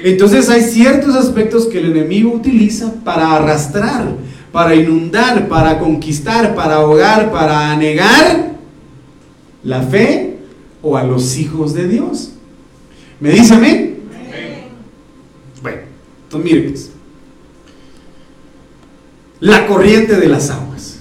[0.04, 4.16] Entonces hay ciertos aspectos que el enemigo utiliza para arrastrar,
[4.52, 8.53] para inundar, para conquistar, para ahogar, para anegar
[9.64, 10.38] la fe
[10.82, 12.32] o a los hijos de Dios.
[13.20, 14.00] ¿Me dice amén?
[15.62, 15.82] Bueno,
[16.24, 16.92] entonces mire pues.
[19.40, 21.00] La corriente de las aguas.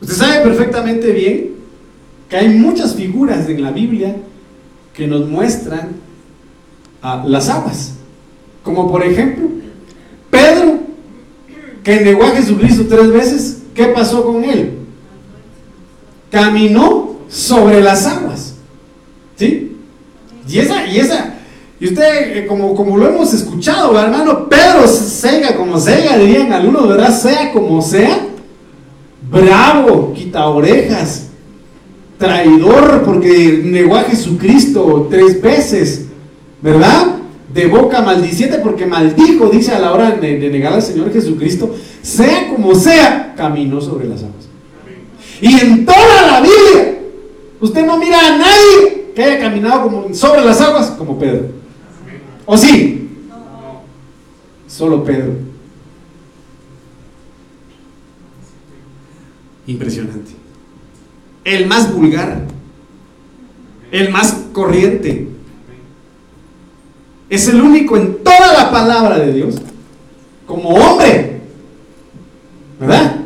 [0.00, 1.50] Usted sabe perfectamente bien
[2.28, 4.16] que hay muchas figuras en la Biblia
[4.92, 5.92] que nos muestran
[7.26, 7.94] las aguas.
[8.62, 9.48] Como por ejemplo,
[10.30, 10.78] Pedro,
[11.82, 14.78] que negó a Jesucristo tres veces, ¿qué pasó con él?
[16.30, 17.03] Caminó
[17.34, 18.54] sobre las aguas.
[19.36, 19.76] ¿Sí?
[20.48, 21.34] Y esa, y esa,
[21.80, 26.88] y usted, eh, como, como lo hemos escuchado, hermano, Pedro sea como sea, dirían algunos,
[26.88, 27.18] ¿verdad?
[27.18, 28.20] Sea como sea,
[29.30, 31.28] bravo, quita orejas,
[32.18, 36.06] traidor, porque negó a Jesucristo tres veces,
[36.62, 37.16] ¿verdad?
[37.52, 41.74] De boca maldiciente, porque maldijo, dice a la hora de, de negar al Señor Jesucristo,
[42.02, 44.44] sea como sea, caminó sobre las aguas.
[45.40, 46.94] Y en toda la Biblia,
[47.64, 51.46] usted no mira a nadie que haya caminado como sobre las aguas como Pedro.
[52.44, 53.08] ¿O sí?
[54.68, 55.32] Solo Pedro.
[59.66, 60.32] Impresionante.
[61.44, 62.42] El más vulgar.
[63.90, 65.28] El más corriente.
[67.30, 69.56] Es el único en toda la palabra de Dios,
[70.46, 71.40] como hombre,
[72.78, 73.20] ¿verdad?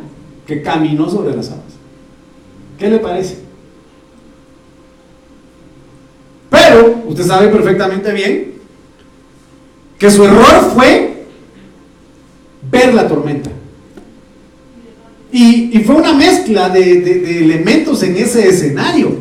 [0.46, 1.64] Que caminó sobre las aguas.
[2.79, 3.47] ¿Qué le parece?
[6.68, 8.52] Pero usted sabe perfectamente bien
[9.98, 11.24] que su error fue
[12.70, 13.50] ver la tormenta.
[15.33, 19.16] Y, fue una mezcla de, elementos en ese escenario.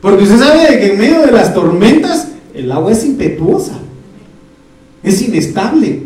[0.00, 3.78] Porque usted sabe que en medio de las tormentas el agua es impetuosa,
[5.02, 6.02] es inestable.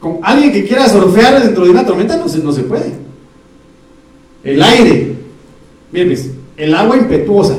[0.00, 2.92] Con alguien que quiera surfear dentro de una tormenta no se, no se puede.
[4.42, 5.14] El aire,
[5.92, 7.56] miren, pues, el agua impetuosa,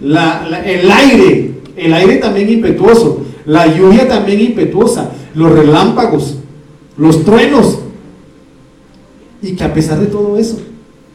[0.00, 6.36] el aire, el aire también impetuoso, la lluvia también impetuosa, los relámpagos,
[6.96, 7.78] los truenos.
[9.40, 10.60] Y que a pesar de todo eso,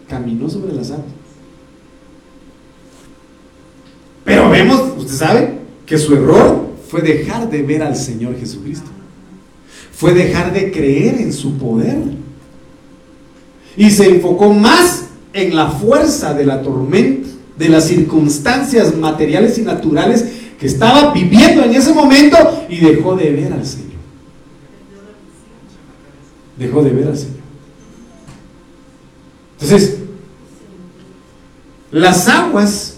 [0.08, 1.06] caminó sobre las aguas.
[4.24, 5.54] Pero vemos, usted sabe,
[5.86, 8.90] que su error fue dejar de ver al Señor Jesucristo.
[9.92, 11.98] Fue dejar de creer en su poder.
[13.76, 19.62] Y se enfocó más en la fuerza de la tormenta, de las circunstancias materiales y
[19.62, 20.26] naturales
[20.66, 22.38] estaba viviendo en ese momento
[22.70, 23.92] y dejó de ver al Señor.
[26.58, 27.44] Dejó de ver al Señor.
[29.60, 29.98] Entonces,
[31.92, 32.96] las aguas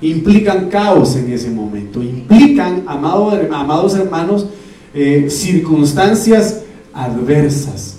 [0.00, 4.46] implican caos en ese momento, implican, amados hermanos,
[4.92, 7.96] eh, circunstancias adversas,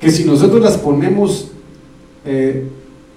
[0.00, 1.50] que si nosotros las ponemos,
[2.24, 2.66] eh,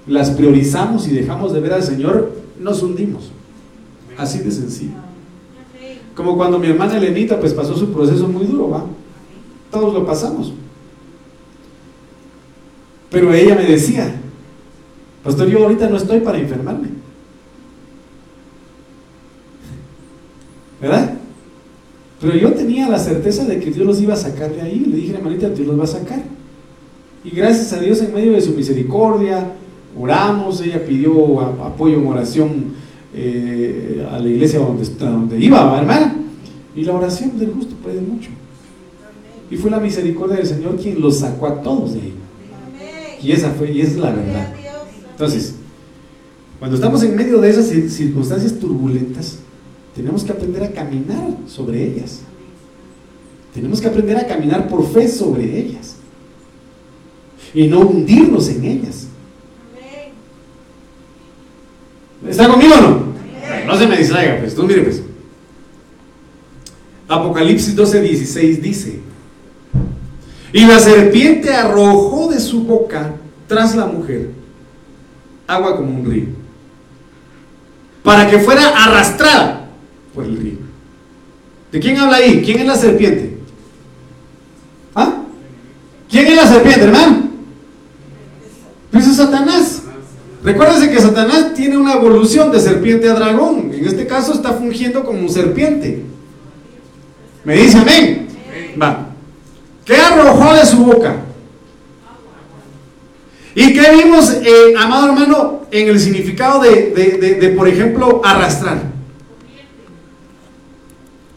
[0.07, 3.31] las priorizamos y dejamos de ver al Señor, nos hundimos.
[4.17, 4.93] Así de sencillo.
[6.15, 8.87] Como cuando mi hermana Elenita pues pasó su proceso muy duro.
[9.71, 10.53] Todos lo pasamos.
[13.09, 14.13] Pero ella me decía,
[15.23, 16.89] pastor, yo ahorita no estoy para enfermarme.
[20.81, 21.13] ¿Verdad?
[22.19, 24.79] Pero yo tenía la certeza de que Dios los iba a sacar de ahí.
[24.79, 26.23] Le dije, hermanita, Dios los va a sacar.
[27.23, 29.53] Y gracias a Dios, en medio de su misericordia,
[29.97, 30.61] oramos.
[30.61, 32.73] Ella pidió apoyo en oración
[33.13, 36.15] eh, a la iglesia donde, donde iba, hermana.
[36.75, 38.29] Y la oración del justo puede mucho.
[39.51, 42.13] Y fue la misericordia del Señor quien los sacó a todos de ahí.
[43.21, 44.53] Y esa fue, y esa es la verdad.
[45.11, 45.55] Entonces,
[46.59, 49.37] cuando estamos en medio de esas circunstancias turbulentas,
[49.95, 52.21] tenemos que aprender a caminar sobre ellas.
[53.53, 55.97] Tenemos que aprender a caminar por fe sobre ellas.
[57.53, 59.02] Y no hundirnos en ellas.
[62.27, 63.13] ¿Está conmigo o no?
[63.67, 64.55] No se me distraiga, pues.
[64.55, 65.01] Tú mire, pues.
[67.07, 68.99] Apocalipsis 12, 16 dice:
[70.51, 73.13] Y la serpiente arrojó de su boca
[73.47, 74.31] tras la mujer
[75.45, 76.27] agua como un río,
[78.01, 79.69] para que fuera arrastrada
[80.15, 80.57] por el río.
[81.71, 82.41] ¿De quién habla ahí?
[82.43, 83.37] ¿Quién es la serpiente?
[84.95, 85.23] ¿Ah?
[86.09, 87.29] ¿Quién es la serpiente, hermano?
[88.91, 89.82] Pues es Satanás.
[90.43, 93.71] Recuérdense que Satanás tiene una evolución de serpiente a dragón.
[93.73, 96.03] En este caso está fungiendo como un serpiente.
[97.45, 98.27] ¿Me dice amén?
[98.81, 99.07] Va.
[99.85, 101.15] ¿Qué arrojó de su boca?
[103.55, 108.81] ¿Y qué vimos, eh, amado hermano, en el significado de, por ejemplo, arrastrar?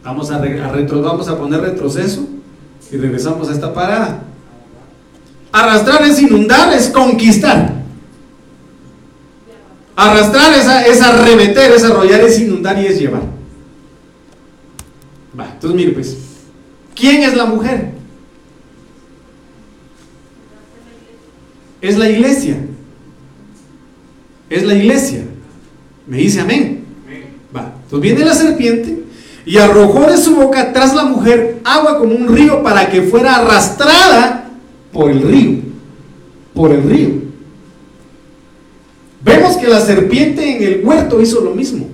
[0.03, 2.27] Vamos a, retro, vamos a poner retroceso
[2.91, 4.23] y regresamos a esta parada.
[5.53, 7.86] Arrastrar es inundar, es conquistar.
[9.97, 10.53] Arrastrar
[10.87, 13.23] es, arremeter, es arrollar, es inundar y es llevar.
[15.39, 16.17] Va, entonces mire pues,
[16.95, 17.93] ¿quién es la mujer?
[21.81, 22.59] Es la iglesia.
[24.51, 25.25] Es la iglesia.
[26.07, 26.85] Me dice amén.
[27.55, 27.73] Va.
[27.85, 29.03] Entonces viene la serpiente
[29.47, 33.37] y arrojó de su boca tras la mujer agua como un río para que fuera
[33.37, 34.51] arrastrada
[34.93, 35.61] por el río.
[36.53, 37.26] Por el río.
[39.69, 41.89] La serpiente en el huerto hizo lo mismo.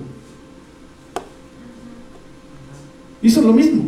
[3.21, 3.83] Hizo lo mismo.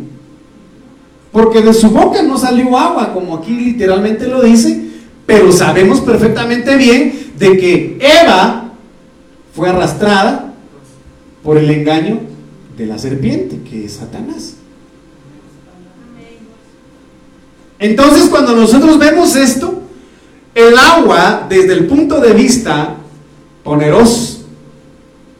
[1.30, 4.80] Porque de su boca no salió agua, como aquí literalmente lo dice,
[5.26, 8.72] pero sabemos perfectamente bien de que Eva
[9.54, 10.52] fue arrastrada
[11.42, 12.20] por el engaño
[12.76, 14.56] de la serpiente, que es Satanás.
[17.78, 19.82] Entonces cuando nosotros vemos esto,
[20.54, 22.96] el agua desde el punto de vista
[23.66, 24.44] poneros,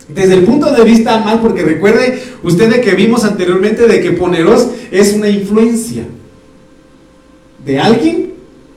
[0.09, 4.13] desde el punto de vista mal, porque recuerde usted de que vimos anteriormente de que
[4.13, 6.05] poneros es una influencia
[7.65, 8.35] de alguien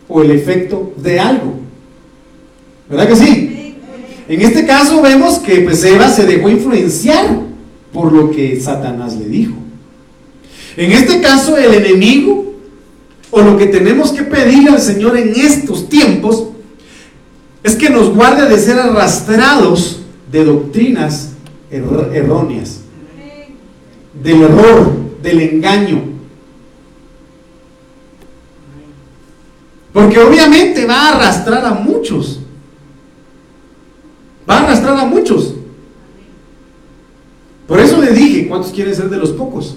[0.07, 1.55] o el efecto de algo.
[2.89, 3.75] ¿Verdad que sí?
[4.27, 7.41] En este caso vemos que pues Eva se dejó influenciar
[7.91, 9.55] por lo que Satanás le dijo.
[10.77, 12.53] En este caso el enemigo
[13.31, 16.49] o lo que tenemos que pedir al Señor en estos tiempos
[17.63, 21.31] es que nos guarde de ser arrastrados de doctrinas
[21.69, 22.81] erróneas,
[24.21, 24.91] del error,
[25.21, 26.09] del engaño,
[29.93, 32.39] Porque obviamente va a arrastrar a muchos.
[34.49, 35.55] Va a arrastrar a muchos.
[37.67, 39.75] Por eso le dije, ¿cuántos quieren ser de los pocos?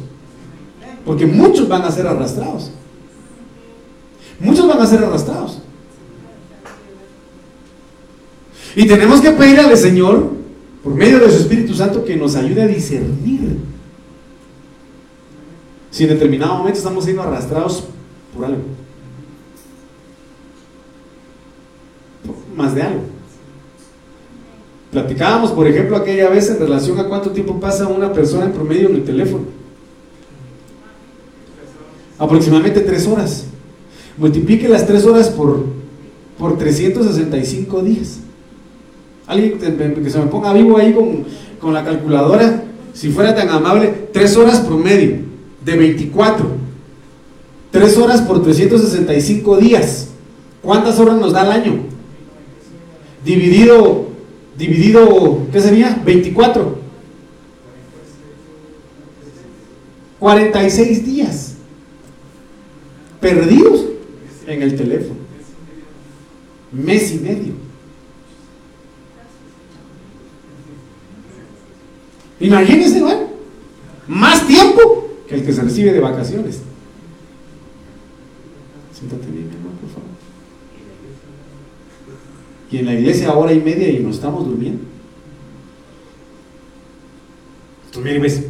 [1.05, 2.71] Porque muchos van a ser arrastrados.
[4.38, 5.62] Muchos van a ser arrastrados.
[8.74, 10.30] Y tenemos que pedir al Señor,
[10.82, 13.58] por medio de su Espíritu Santo, que nos ayude a discernir.
[15.90, 17.85] Si en determinado momento estamos siendo arrastrados
[18.35, 18.62] por algo.
[22.56, 23.00] más de algo.
[24.90, 28.88] Platicábamos, por ejemplo, aquella vez en relación a cuánto tiempo pasa una persona en promedio
[28.88, 29.44] en el teléfono.
[32.18, 33.46] Aproximadamente tres horas.
[34.18, 35.64] Multiplique las tres horas por,
[36.38, 38.18] por 365 días.
[39.27, 41.25] Alguien que se me ponga vivo ahí con,
[41.61, 45.18] con la calculadora, si fuera tan amable, tres horas promedio
[45.64, 46.47] de 24.
[47.70, 50.09] Tres horas por 365 días.
[50.61, 51.93] ¿Cuántas horas nos da el año?
[53.25, 54.09] dividido,
[54.57, 56.01] dividido, ¿qué sería?
[56.05, 56.83] 24.
[60.18, 61.55] 46 días
[63.20, 63.87] perdidos
[64.47, 65.20] en el teléfono.
[66.70, 67.53] Mes y medio.
[72.43, 73.11] Imagínense, ¿no?
[74.09, 76.61] Más tiempo que el que se recibe de vacaciones.
[78.93, 80.12] Siéntate bien, hermano, por favor
[82.72, 84.82] y en la iglesia hora y media y nos estamos durmiendo.
[88.03, 88.45] Mire, ves.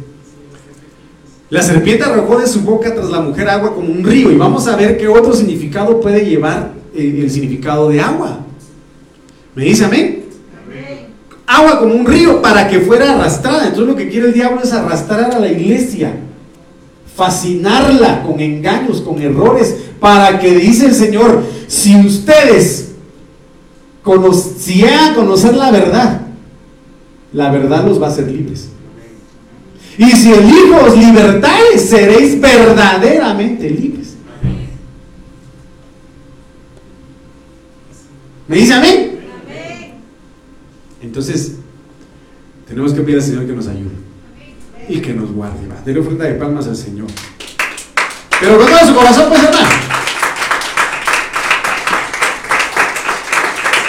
[1.49, 4.31] La serpiente arrojó de su boca tras la mujer agua como un río.
[4.31, 8.39] Y vamos a ver qué otro significado puede llevar el, el significado de agua.
[9.53, 10.22] ¿Me dice amén?
[11.55, 13.67] Agua como un río para que fuera arrastrada.
[13.67, 16.13] Entonces lo que quiere el diablo es arrastrar a la iglesia.
[17.15, 19.75] Fascinarla con engaños, con errores.
[19.99, 22.83] Para que dice el Señor, si ustedes
[24.57, 24.83] si
[25.15, 26.21] conocer la verdad,
[27.31, 28.69] la verdad los va a hacer libres.
[29.97, 34.15] Y si el Hijo os libertare, seréis verdaderamente libres.
[38.47, 39.12] ¿Me dice amén?
[41.13, 41.57] Entonces,
[42.67, 43.91] tenemos que pedir al Señor que nos ayude
[44.89, 45.67] y que nos guarde.
[45.67, 45.79] Va.
[45.85, 47.05] Dele ofrenda de palmas al Señor.
[48.39, 49.69] Pero con todo su corazón, pues hermano.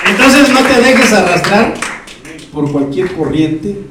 [0.06, 1.74] Entonces no te dejes arrastrar
[2.52, 3.86] por cualquier corriente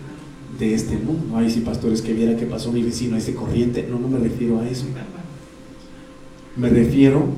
[0.59, 1.35] de este mundo.
[1.35, 3.87] Ay, sí, pastores, que viera que pasó mi vecino, ese corriente.
[3.89, 4.85] No, no me refiero a eso.
[6.55, 7.29] Me refiero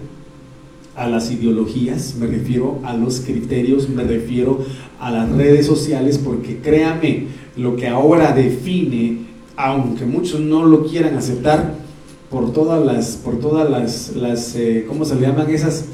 [0.96, 4.66] a las ideologías, me refiero a los criterios, me refiero
[5.00, 7.28] a las redes sociales, porque créame,
[7.58, 9.20] lo que ahora define,
[9.56, 11.76] aunque muchos no lo quieran aceptar,
[12.30, 15.86] por todas las, por todas las, las eh, ¿cómo se le llaman esas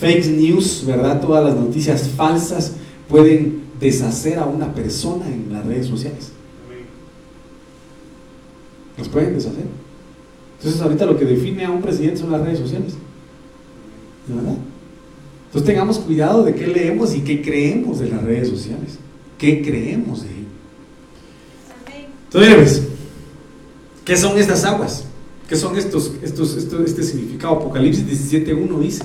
[0.00, 1.20] fake news, verdad?
[1.20, 2.72] Todas las noticias falsas
[3.08, 6.32] pueden deshacer a una persona en las redes sociales.
[8.96, 9.66] Los pueden deshacer.
[10.58, 12.94] Entonces ahorita lo que define a un presidente son las redes sociales.
[14.26, 14.56] ¿De verdad?
[15.48, 18.98] Entonces tengamos cuidado de qué leemos y qué creemos de las redes sociales.
[19.38, 20.38] ¿Qué creemos de ello?
[22.26, 22.82] Entonces, pues,
[24.04, 25.04] ¿qué son estas aguas?
[25.48, 27.54] ¿Qué son estos, estos, estos este significado?
[27.54, 29.04] Apocalipsis 17.1 dice,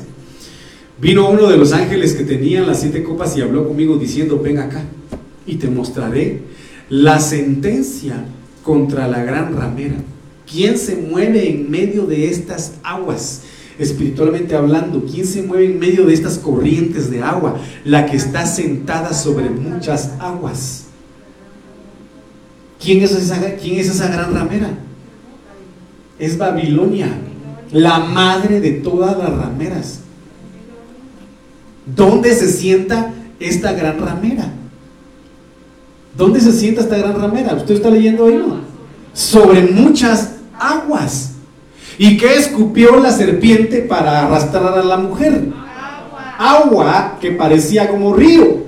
[0.99, 4.57] vino uno de los ángeles que tenían las siete copas y habló conmigo diciendo, ven
[4.57, 4.83] acá
[5.47, 6.41] y te mostraré
[6.89, 8.25] la sentencia
[8.63, 9.95] contra la gran ramera.
[10.51, 13.43] ¿Quién se mueve en medio de estas aguas?
[13.79, 17.57] Espiritualmente hablando, ¿quién se mueve en medio de estas corrientes de agua?
[17.85, 20.85] La que está sentada sobre muchas aguas.
[22.79, 24.69] ¿Quién es esa, quién es esa gran ramera?
[26.19, 27.07] Es Babilonia,
[27.71, 29.99] la madre de todas las rameras.
[31.85, 34.51] ¿Dónde se sienta esta gran ramera?
[36.15, 37.55] ¿Dónde se sienta esta gran ramera?
[37.55, 38.35] ¿Usted está leyendo ahí?
[38.35, 38.61] No?
[39.13, 41.32] Sobre muchas aguas.
[41.97, 45.45] ¿Y qué escupió la serpiente para arrastrar a la mujer?
[46.37, 48.63] Agua que parecía como río.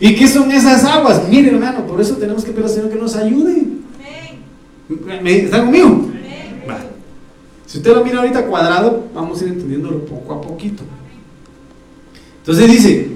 [0.00, 1.22] ¿Y qué son esas aguas?
[1.28, 3.64] Mire, hermano, por eso tenemos que pedir al Señor que nos ayude.
[5.22, 6.10] ¿Me- ¿Está conmigo?
[7.66, 10.84] Si usted lo mira ahorita cuadrado, vamos a ir entendiéndolo poco a poquito.
[12.38, 13.08] Entonces dice,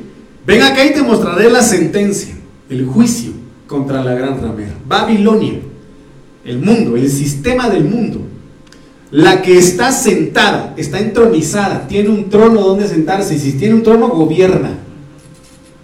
[0.47, 2.35] ven acá y te mostraré la sentencia,
[2.69, 3.31] el juicio
[3.69, 4.73] contra la gran ramera.
[4.87, 5.61] Babilonia,
[6.45, 8.23] el mundo, el sistema del mundo.
[9.11, 13.37] La que está sentada, está entronizada, tiene un trono donde sentarse.
[13.37, 14.79] Y si tiene un trono, gobierna.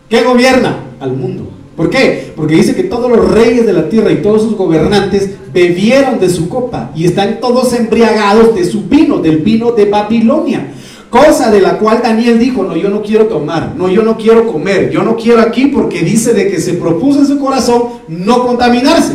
[0.09, 0.81] ¿Qué gobierna?
[1.01, 1.51] Al mundo.
[1.77, 2.33] ¿Por qué?
[2.37, 6.31] Porque dice que todos los reyes de la tierra y todos sus gobernantes bebieron de
[6.31, 10.73] su copa y están todos embriagados de su vino, del vino de Babilonia.
[11.11, 14.47] Cosa de la cual Daniel dijo, no, yo no quiero tomar, no, yo no quiero
[14.47, 18.47] comer, yo no quiero aquí porque dice de que se propuso en su corazón no
[18.47, 19.15] contaminarse.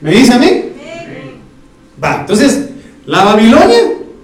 [0.00, 0.65] ¿Me dice a mí?
[2.02, 2.68] Va, entonces,
[3.06, 3.78] la Babilonia,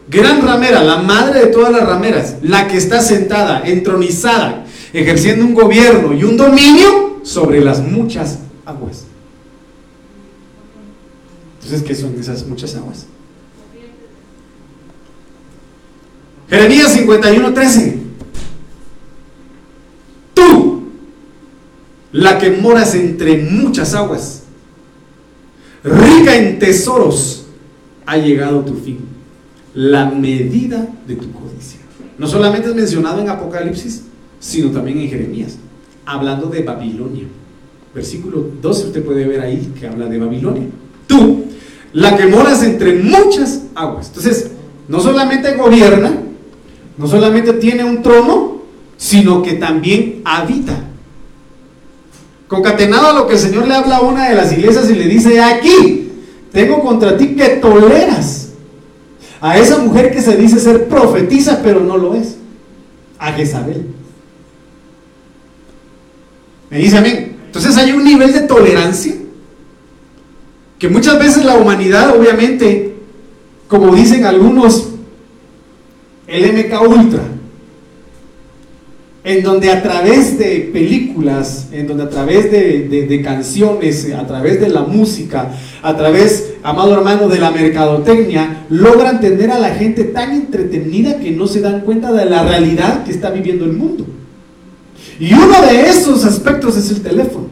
[0.09, 5.55] gran ramera, la madre de todas las rameras, la que está sentada, entronizada, ejerciendo un
[5.55, 9.05] gobierno y un dominio sobre las muchas aguas.
[11.63, 13.07] Entonces, ¿qué son esas muchas aguas?
[16.51, 17.97] Jeremías 51:13.
[20.35, 20.83] Tú,
[22.13, 24.43] la que moras entre muchas aguas,
[25.83, 27.42] rica en tesoros,
[28.07, 29.01] ha llegado tu fin,
[29.75, 31.81] la medida de tu codicia.
[32.19, 34.05] No solamente es mencionado en Apocalipsis,
[34.39, 35.57] sino también en Jeremías,
[36.05, 37.25] hablando de Babilonia.
[37.95, 40.69] Versículo 12 usted puede ver ahí que habla de Babilonia.
[41.07, 41.45] Tú,
[41.93, 44.09] la que moras entre muchas aguas.
[44.09, 44.51] Entonces,
[44.89, 46.13] no solamente gobierna,
[46.97, 48.63] no solamente tiene un trono,
[48.97, 50.79] sino que también habita.
[52.49, 55.07] Concatenado a lo que el Señor le habla a una de las iglesias y le
[55.07, 56.12] dice, aquí,
[56.53, 58.51] tengo contra ti que toleras
[59.41, 62.37] a esa mujer que se dice ser profetiza, pero no lo es,
[63.19, 63.87] a Jezabel.
[66.71, 67.37] Me dice amén.
[67.47, 69.15] Entonces hay un nivel de tolerancia
[70.79, 72.95] que muchas veces la humanidad, obviamente,
[73.69, 74.89] como dicen algunos,
[76.27, 77.23] el MK Ultra,
[79.25, 84.69] en donde a través de películas, en donde a través de, canciones, a través de
[84.69, 90.33] la música, a través, amado hermano, de la mercadotecnia, logran tener a la gente tan
[90.33, 94.07] entretenida que no se dan cuenta de la realidad que está viviendo el mundo.
[95.21, 97.47] Y uno de esos aspectos es el teléfono.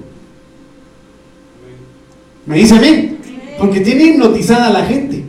[2.46, 3.16] ¿Me dice a mí?
[3.58, 5.22] Porque tiene hipnotizada a la gente.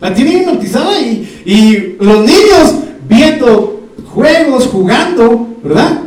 [0.00, 2.74] La tiene hipnotizada y, y los niños
[3.08, 3.79] viendo
[4.14, 6.00] juegos, jugando, ¿verdad?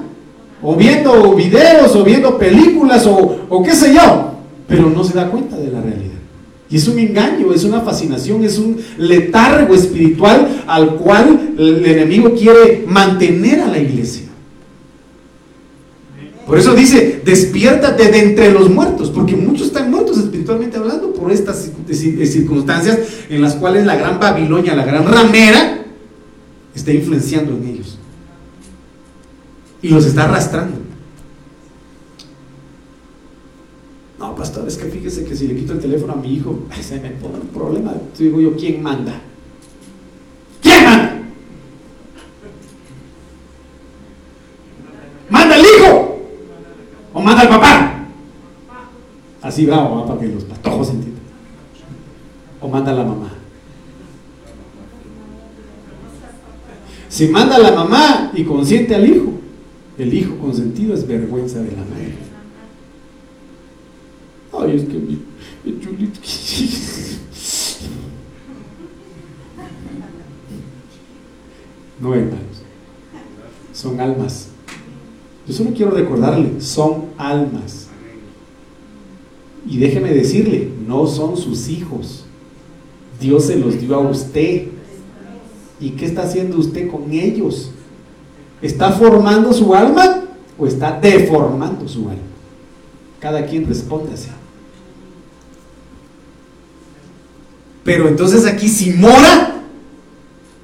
[0.62, 4.32] O viendo videos, o viendo películas, o, qué sé yo,
[4.68, 6.12] pero no se da cuenta de la realidad.
[6.70, 12.34] Y es un engaño, es una fascinación, es un letargo espiritual al cual el enemigo
[12.34, 14.24] quiere mantener a la iglesia.
[16.48, 21.32] Por eso dice, despiértate de entre los muertos, porque muchos están muertos espiritualmente hablando por
[21.32, 23.00] estas circunstancias
[23.30, 25.84] en las cuales la gran Babilonia, la gran ramera,
[26.76, 27.93] está influenciando en ellos.
[29.84, 30.78] Y los está arrastrando.
[34.18, 37.02] No, pastor, es que fíjese que si le quito el teléfono a mi hijo, se
[37.02, 37.94] me pone un problema.
[38.18, 39.20] digo yo, ¿quién manda?
[40.62, 41.18] ¿Quién manda?
[45.30, 46.20] ¿Manda el hijo?
[47.14, 48.06] ¿O manda el papá?
[49.42, 51.24] Así va, para que los patojos entiendan.
[52.62, 53.34] ¿O manda la mamá?
[57.10, 59.43] Si manda la mamá y consiente al hijo,
[59.98, 62.14] el hijo consentido es vergüenza de la madre.
[64.52, 66.20] Ay, es que mi, chulito.
[72.00, 72.64] No, hermanos.
[73.72, 74.50] Son almas.
[75.48, 77.88] Yo solo quiero recordarle, son almas.
[79.66, 82.26] Y déjeme decirle, no son sus hijos.
[83.22, 84.68] Dios se los dio a usted.
[85.80, 87.72] ¿Y qué está haciendo usted con ellos?
[88.64, 90.24] ¿Está formando su alma
[90.58, 92.24] o está deformando su alma?
[93.20, 94.30] Cada quien responde así.
[97.84, 99.64] Pero entonces aquí si mora,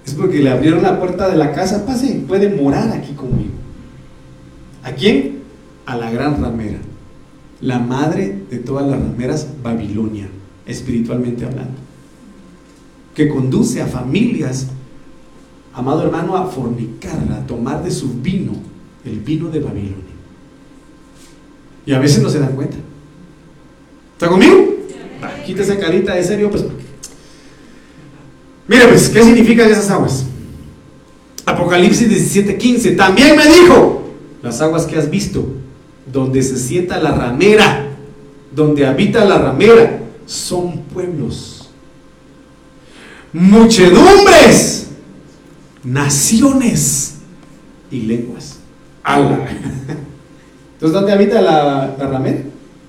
[0.05, 3.51] es porque le abrieron la puerta de la casa, pase, puede morar aquí conmigo.
[4.81, 5.39] ¿A quién?
[5.85, 6.79] A la gran ramera,
[7.59, 10.29] la madre de todas las rameras, Babilonia,
[10.65, 11.75] espiritualmente hablando,
[13.13, 14.67] que conduce a familias
[15.73, 18.53] amado hermano, a fornicar, a tomar de su vino,
[19.05, 19.95] el vino de Babilonia.
[21.85, 22.77] Y a veces no se dan cuenta.
[24.13, 24.69] ¿Está conmigo?
[25.45, 26.63] quita esa carita de serio, pues.
[28.67, 30.25] Mira, pues, ¿qué significan esas aguas?
[31.45, 32.95] Apocalipsis 17:15.
[32.95, 34.03] También me dijo:
[34.43, 35.47] Las aguas que has visto,
[36.11, 37.87] donde se sienta la ramera,
[38.53, 41.69] donde habita la ramera, son pueblos,
[43.33, 44.88] muchedumbres
[45.83, 47.15] naciones
[47.91, 48.57] y lenguas.
[49.05, 52.35] Entonces, ¿dónde habita la, la?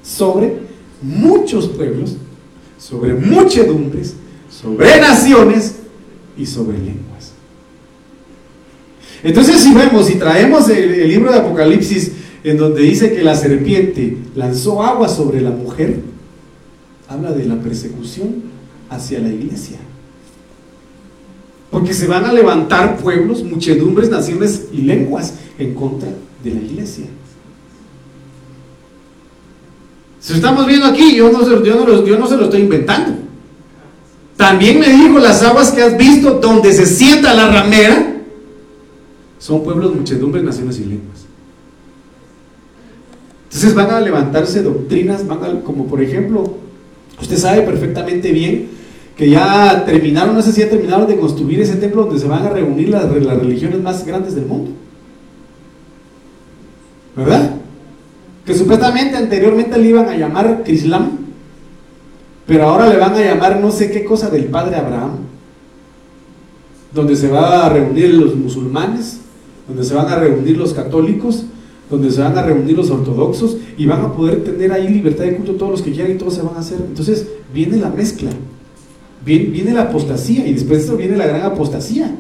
[0.03, 0.59] Sobre
[1.03, 2.16] muchos pueblos,
[2.78, 4.14] sobre muchedumbres,
[4.51, 5.76] sobre naciones
[6.36, 7.32] y sobre lenguas.
[9.22, 12.12] Entonces, si vemos y traemos el, libro de Apocalipsis,
[12.43, 16.01] en donde dice que la serpiente lanzó agua sobre la mujer,
[17.09, 18.45] habla de la persecución
[18.88, 19.78] hacia la iglesia.
[21.70, 26.08] Porque se van a levantar pueblos, muchedumbres, naciones y lenguas en contra
[26.42, 27.06] de la iglesia.
[30.18, 33.12] Si estamos viendo aquí, yo no, yo, no, yo no se lo estoy inventando.
[34.36, 38.10] También me dijo las aguas que has visto donde se sienta la ramera
[39.40, 41.24] son pueblos, muchedumbres, naciones y lenguas.
[43.44, 46.56] Entonces van a levantarse doctrinas, van como por ejemplo,
[47.20, 48.68] usted sabe perfectamente bien
[49.20, 52.42] que ya terminaron, no sé si ya terminaron de construir ese templo donde se van
[52.42, 54.70] a reunir las, las religiones más grandes del mundo.
[57.14, 57.50] ¿Verdad?
[58.46, 61.18] Que supuestamente anteriormente le iban a llamar Crislam,
[62.46, 65.18] pero ahora le van a llamar no sé qué cosa del padre Abraham,
[66.94, 69.20] donde se va a reunir los musulmanes,
[69.68, 71.44] donde se van a reunir los católicos,
[71.90, 75.36] donde se van a reunir los ortodoxos y van a poder tener ahí libertad de
[75.36, 76.78] culto todos los que quieran y todos se van a hacer.
[76.80, 78.30] Entonces viene la mezcla
[79.24, 82.14] viene, la apostasía y después de eso viene la gran apostasía.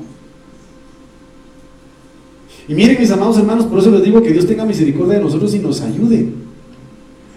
[2.68, 5.54] Y miren mis amados hermanos, por eso les digo que Dios tenga misericordia de nosotros
[5.54, 6.28] y nos ayude.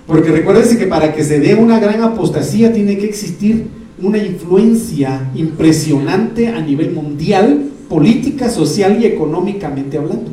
[0.06, 3.68] Porque recuérdense que para que se dé una gran apostasía tiene que existir
[4.02, 10.32] una influencia impresionante a nivel mundial, política, social y económicamente hablando.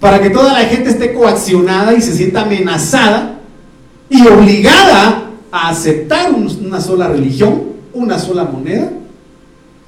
[0.00, 3.40] Para que toda la gente esté coaccionada y se sienta amenazada
[4.08, 8.90] y obligada a aceptar una sola religión, una sola moneda,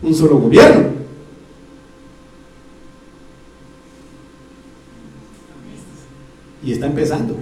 [0.02, 0.92] un solo gobierno.
[6.62, 7.36] Y está empezando.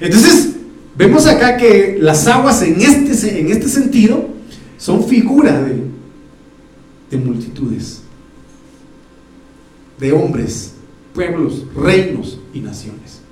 [0.00, 0.56] Entonces,
[0.96, 4.28] vemos acá que las aguas en este, en este sentido
[4.78, 5.80] son figuras de,
[7.10, 8.02] de multitudes,
[9.98, 10.74] de hombres,
[11.14, 13.25] pueblos, reinos y naciones.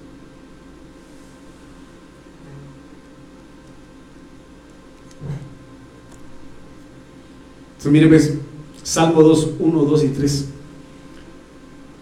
[7.84, 8.32] Entonces, mire, pues,
[8.82, 10.44] Salmo 2, 1, 2 y 3.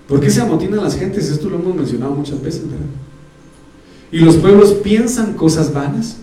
[0.06, 1.28] ¿Por qué se amotinan las gentes?
[1.28, 2.86] Esto lo hemos mencionado muchas veces, ¿verdad?
[4.12, 6.18] Y los pueblos piensan cosas vanas.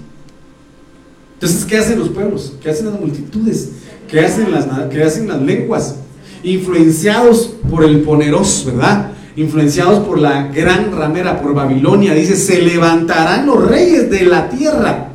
[1.34, 2.54] Entonces, ¿qué hacen los pueblos?
[2.62, 3.72] ¿Qué hacen las multitudes?
[4.08, 5.96] ¿Qué hacen las, qué hacen las lenguas?
[6.44, 9.12] Influenciados por el poneros, ¿verdad?
[9.36, 12.14] Influenciados por la gran ramera, por Babilonia.
[12.14, 15.09] Dice, se levantarán los reyes de la tierra.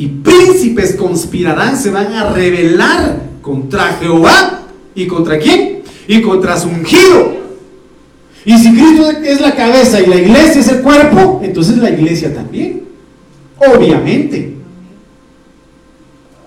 [0.00, 4.62] Y príncipes conspirarán, se van a rebelar contra Jehová.
[4.94, 5.82] ¿Y contra quién?
[6.08, 7.34] Y contra su ungido.
[8.46, 12.32] Y si Cristo es la cabeza y la iglesia es el cuerpo, entonces la iglesia
[12.32, 12.84] también.
[13.58, 14.56] Obviamente.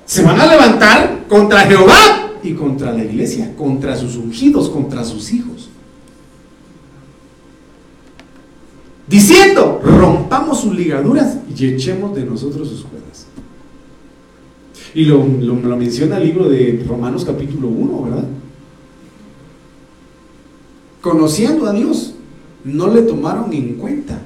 [0.07, 5.31] Se van a levantar contra Jehová y contra la iglesia, contra sus ungidos, contra sus
[5.31, 5.69] hijos.
[9.07, 13.02] Diciendo, rompamos sus ligaduras y echemos de nosotros sus cuerdas.
[14.95, 18.27] Y lo, lo, menciona el libro de Romanos capítulo 1, ¿verdad?
[21.03, 22.13] conociendo a Dios,
[22.63, 24.21] no le tomaron en cuenta.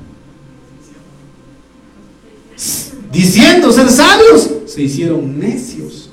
[3.11, 6.11] Diciendo ser sabios, se hicieron necios.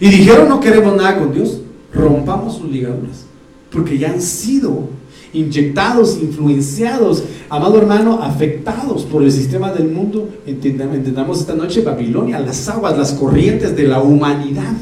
[0.00, 1.60] Y dijeron, no queremos nada con Dios,
[1.92, 3.26] rompamos sus ligaduras.
[3.70, 4.88] Porque ya han sido
[5.34, 10.30] inyectados, influenciados, amado hermano, afectados por el sistema del mundo.
[10.46, 14.72] Entendamos esta noche Babilonia, las aguas, las corrientes de la humanidad.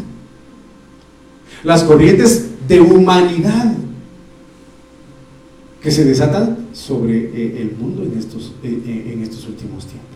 [1.65, 3.75] Las corrientes de humanidad
[5.81, 10.13] que se desatan sobre eh, el mundo en estos, eh, eh, en estos últimos tiempos.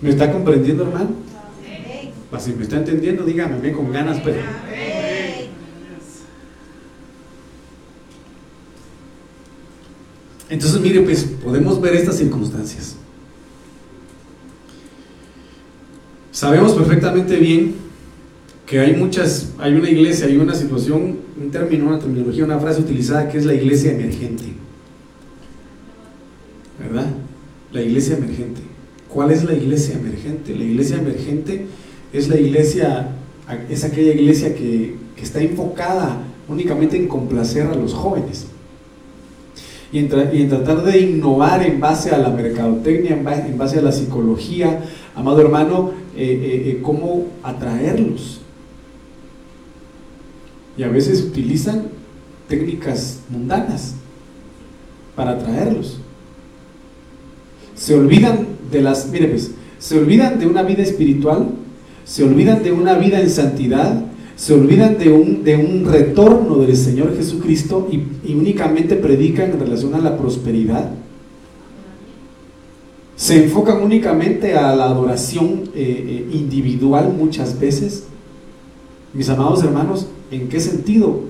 [0.00, 1.10] ¿Me está comprendiendo, hermano?
[2.38, 4.38] Si me está entendiendo, dígame, con ganas, pero...
[10.52, 12.96] Entonces, mire, pues podemos ver estas circunstancias.
[16.30, 17.74] Sabemos perfectamente bien
[18.66, 22.82] que hay muchas, hay una iglesia, hay una situación, un término, una terminología, una frase
[22.82, 24.44] utilizada que es la iglesia emergente.
[26.78, 27.06] ¿Verdad?
[27.72, 28.60] La iglesia emergente.
[29.08, 30.54] ¿Cuál es la iglesia emergente?
[30.54, 31.64] La iglesia emergente
[32.12, 33.08] es la iglesia,
[33.70, 38.48] es aquella iglesia que, está enfocada únicamente en complacer a los jóvenes.
[39.92, 40.08] Y en,
[40.48, 44.80] tratar de innovar en base a la mercadotecnia, en base, a la psicología,
[45.14, 48.42] amado hermano, eh, eh, eh, cómo atraerlos
[50.76, 51.84] y a veces utilizan
[52.48, 53.94] técnicas mundanas
[55.14, 55.98] para atraerlos.
[57.74, 61.48] Se olvidan de las, mire pues, se olvidan de una vida espiritual,
[62.04, 64.02] se olvidan de una vida en santidad,
[64.36, 68.02] se olvidan de un, de un retorno del Señor Jesucristo y,
[68.32, 70.90] únicamente predican en relación a la prosperidad.
[73.16, 78.04] Se enfocan únicamente a la adoración eh, eh, individual muchas veces.
[79.14, 81.20] Mis amados hermanos, ¿En qué sentido?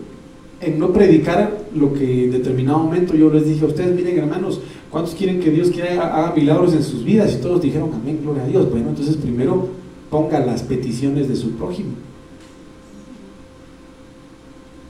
[0.61, 4.61] En no predicar lo que en determinado momento yo les dije a ustedes, miren hermanos,
[4.91, 7.35] ¿cuántos quieren que Dios quiera, haga milagros en sus vidas?
[7.35, 8.71] Y todos dijeron, amén, gloria a Dios.
[8.71, 9.69] Bueno, entonces primero
[10.09, 11.91] ponga las peticiones de su prójimo.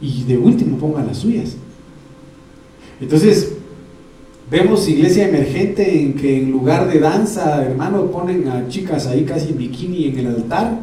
[0.02, 1.56] Y de último ponga las suyas.
[3.00, 3.52] Entonces,
[4.50, 9.50] vemos iglesia emergente en que en lugar de danza, hermano, ponen a chicas ahí casi
[9.50, 10.78] en bikini en el altar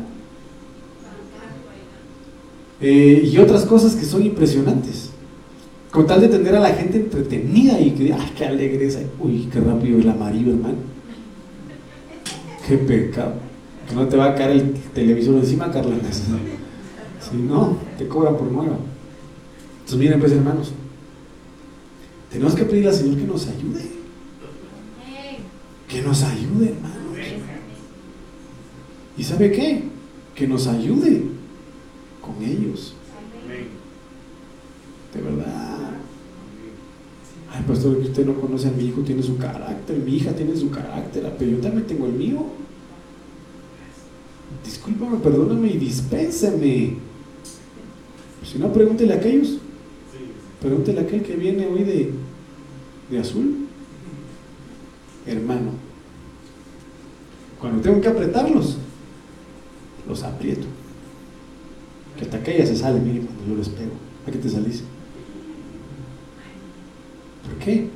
[2.82, 5.11] eh, y otras cosas que son impresionantes.
[5.91, 8.99] Con tal de tener a la gente entretenida y que, ¡ay, qué alegre es!
[9.20, 10.78] Uy, qué rápido el amarillo, hermano.
[12.67, 13.34] Qué pecado.
[13.88, 15.95] Que no te va a caer el televisor encima, Carla.
[17.20, 18.78] Si no, te cobran por nueva.
[19.90, 20.72] Entonces, miren, pues, hermanos,
[22.30, 23.82] tenemos que pedirle al Señor que nos ayude.
[25.88, 27.18] Que nos ayude, hermanos.
[29.18, 29.86] ¿Y sabe qué?
[30.36, 31.24] Que nos ayude
[32.22, 32.94] con ellos.
[35.12, 35.90] De verdad.
[37.52, 40.56] Ay, pastor, que usted no conoce a mi hijo, tiene su carácter, mi hija tiene
[40.56, 42.46] su carácter, pero yo también tengo el mío.
[44.64, 46.94] Discúlpame, perdóname y dispénseme.
[48.46, 49.58] Si no, pregúntele a aquellos.
[50.62, 52.14] Pregúntele a aquel que viene hoy de,
[53.10, 53.68] de azul.
[55.26, 55.72] Hermano,
[57.60, 58.78] cuando tengo que apretarlos,
[60.07, 60.66] los aprieto
[62.20, 63.93] que hasta que ella se sale, mire, cuando yo les pego.
[64.28, 64.84] ¿A qué te salís?
[67.45, 67.88] ¿Por qué?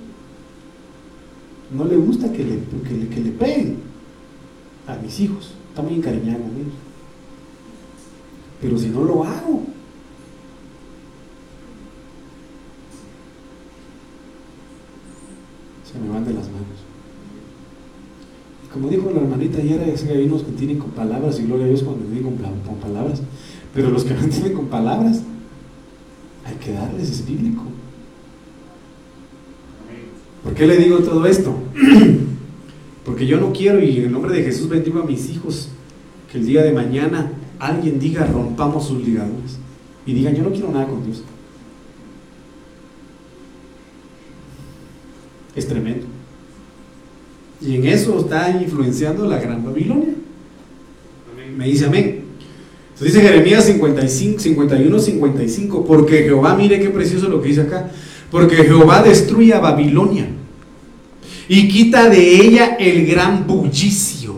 [1.75, 3.77] No le gusta que le, que le, que le peguen
[4.87, 5.53] a mis hijos.
[5.69, 6.53] Está muy encariñado con.
[8.61, 9.63] Pero si no lo hago,
[15.93, 16.81] se me van de las manos.
[18.65, 21.43] Y como dijo la hermanita ayer, es que hay unos que tienen con palabras, y
[21.43, 23.21] gloria a Dios cuando digo con, con palabras,
[23.73, 25.21] pero los que no tienen con palabras,
[26.45, 27.63] hay que darles, es bíblico.
[30.43, 31.55] ¿Por qué le digo todo esto?
[33.05, 35.69] Porque yo no quiero, y en el nombre de Jesús bendigo a mis hijos,
[36.31, 39.59] que el día de mañana alguien diga rompamos sus ligaduras.
[40.05, 41.23] Y digan, yo no quiero nada con Dios.
[45.55, 46.05] Es tremendo.
[47.61, 50.15] Y en eso está influenciando la gran Babilonia.
[51.55, 52.23] Me dice amén.
[52.93, 57.91] Entonces dice Jeremías 55, 51, 55, porque Jehová, mire qué precioso lo que dice acá,
[58.29, 60.27] porque Jehová destruye a Babilonia
[61.47, 64.35] y quita de ella el gran bullicio.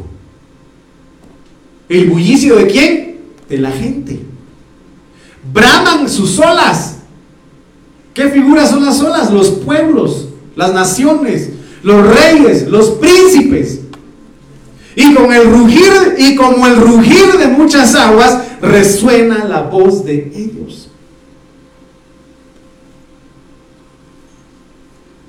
[1.88, 3.18] ¿El bullicio de quién?
[3.48, 4.20] De la gente.
[5.54, 6.98] Braman sus olas.
[8.14, 9.32] ¿Qué figuras son las olas?
[9.32, 11.50] Los pueblos, las naciones,
[11.84, 13.82] los reyes, los príncipes.
[14.96, 20.32] Y con el rugir y como el rugir de muchas aguas resuena la voz de
[20.34, 20.90] ellos.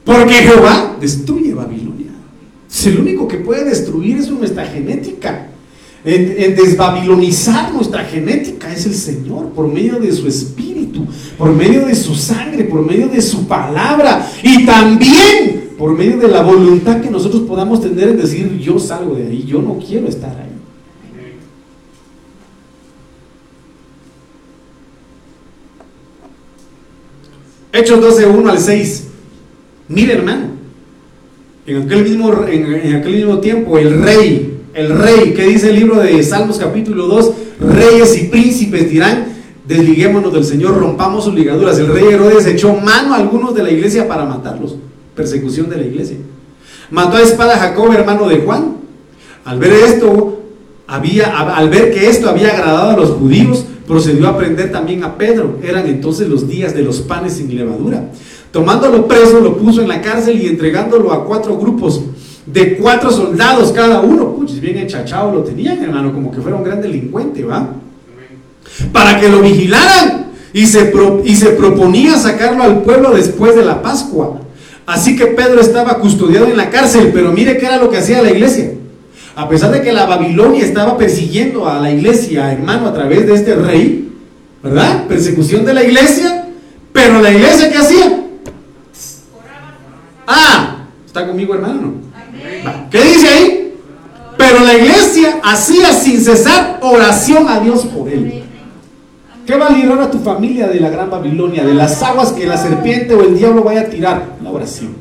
[0.04, 2.12] Porque Jehová destruye Babilonia.
[2.70, 5.48] Es el único que puede destruir eso nuestra genética.
[6.08, 11.04] En, desbabilonizar nuestra genética es el Señor por medio de su espíritu,
[11.36, 16.28] por medio de su sangre, por medio de su palabra y también por medio de
[16.28, 20.06] la voluntad que nosotros podamos tener en decir yo salgo de ahí, yo no quiero
[20.06, 20.46] estar ahí.
[27.72, 29.08] Hechos 12, 1 al 6.
[29.88, 30.46] Mire, hermano,
[31.66, 35.96] en aquel mismo, en, aquel mismo tiempo, el rey, el rey, ¿qué dice el libro
[36.00, 37.32] de Salmos capítulo 2?
[37.60, 39.28] Reyes y príncipes dirán,
[39.66, 41.78] desliguémonos del Señor, rompamos sus ligaduras.
[41.78, 44.76] El rey Herodes echó mano a algunos de la iglesia para matarlos.
[45.14, 46.18] Persecución de la iglesia.
[46.90, 48.76] Mató a espada a Jacob, hermano de Juan.
[49.46, 50.42] Al ver esto,
[50.86, 55.16] había, al ver que esto había agradado a los judíos, procedió a prender también a
[55.16, 55.58] Pedro.
[55.62, 58.10] Eran entonces los días de los panes sin levadura.
[58.52, 62.02] Tomándolo preso, lo puso en la cárcel y entregándolo a cuatro grupos
[62.44, 64.35] de cuatro soldados cada uno.
[64.46, 67.68] Puchis, bien enchachado lo tenían, hermano, como que fuera un gran delincuente, ¿va?
[68.92, 70.92] Para que lo vigilaran y se,
[71.24, 74.40] y se proponía sacarlo al pueblo después de la Pascua.
[74.86, 78.22] Así que Pedro estaba custodiado en la cárcel, pero mire qué era lo que hacía
[78.22, 78.70] la iglesia.
[79.34, 83.34] A pesar de que la Babilonia estaba persiguiendo a la iglesia, hermano, a través de
[83.34, 84.12] este rey,
[84.62, 85.08] ¿verdad?
[85.08, 86.46] Persecución de la iglesia,
[86.92, 88.22] pero la iglesia ¿qué hacía?
[90.24, 91.94] Ah, ¿está conmigo hermano?
[92.90, 93.55] ¿Qué dice ahí?
[94.56, 98.42] Pero la iglesia hacía sin cesar oración a Dios por él.
[99.44, 102.46] ¿Qué va a librar a tu familia de la gran Babilonia, de las aguas que
[102.46, 104.36] la serpiente o el diablo vaya a tirar?
[104.42, 104.96] La oración.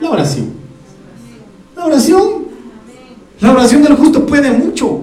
[0.00, 0.52] La oración.
[1.76, 2.46] La oración.
[3.38, 5.02] La oración del justo puede mucho.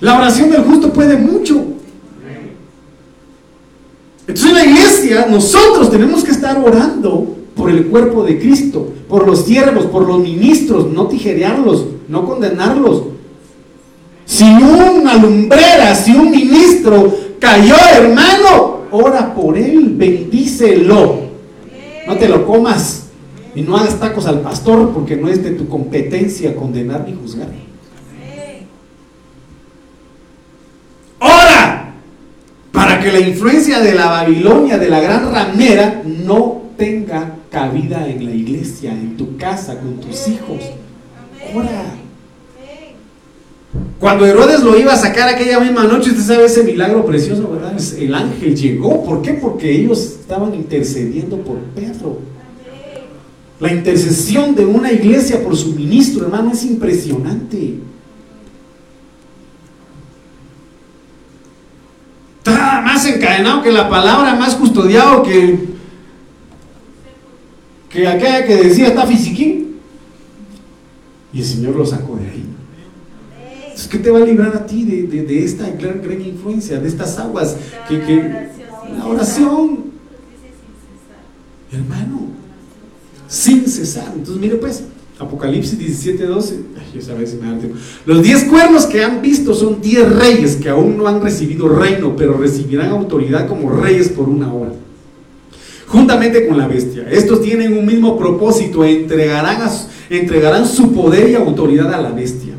[0.00, 1.64] La oración del justo puede mucho.
[4.26, 9.26] Entonces en la iglesia nosotros tenemos que estar orando por el cuerpo de Cristo, por
[9.26, 13.04] los siervos, por los ministros, no tijerearlos, no condenarlos.
[14.24, 21.20] Si una lumbrera, si un ministro cayó, hermano, ora por él, bendícelo.
[22.06, 23.08] No te lo comas
[23.54, 27.48] y no hagas tacos al pastor porque no es de tu competencia condenar ni juzgar.
[33.02, 38.32] que la influencia de la Babilonia, de la gran ramera, no tenga cabida en la
[38.32, 40.58] iglesia, en tu casa, con tus hijos.
[41.54, 41.94] Ora.
[44.00, 47.80] Cuando Herodes lo iba a sacar aquella misma noche, usted sabe ese milagro precioso, ¿verdad?
[47.96, 49.04] El ángel llegó.
[49.04, 49.34] ¿Por qué?
[49.34, 52.18] Porque ellos estaban intercediendo por Pedro.
[53.60, 57.74] La intercesión de una iglesia por su ministro, hermano, es impresionante.
[62.38, 65.70] Está más encadenado que la palabra, más custodiado que,
[67.92, 69.76] que aquella que decía está fisiquín.
[71.32, 72.44] Y el Señor lo sacó de ahí.
[73.62, 77.18] Entonces, ¿qué te va a librar a ti de, esta gran, gran, influencia, de estas
[77.18, 77.56] aguas?
[77.88, 78.50] Que, que,
[78.96, 79.92] la oración.
[81.70, 82.28] Hermano,
[83.28, 84.12] sin cesar.
[84.14, 84.84] Entonces, mire pues,
[85.18, 86.60] Apocalipsis 17, 12.
[88.04, 92.14] Los diez cuernos que han visto son diez reyes que aún no han recibido reino,
[92.16, 94.72] pero recibirán autoridad como reyes por una hora.
[95.92, 97.06] Juntamente con la bestia.
[97.10, 102.54] Estos tienen un mismo propósito, entregarán, su poder y autoridad a la bestia.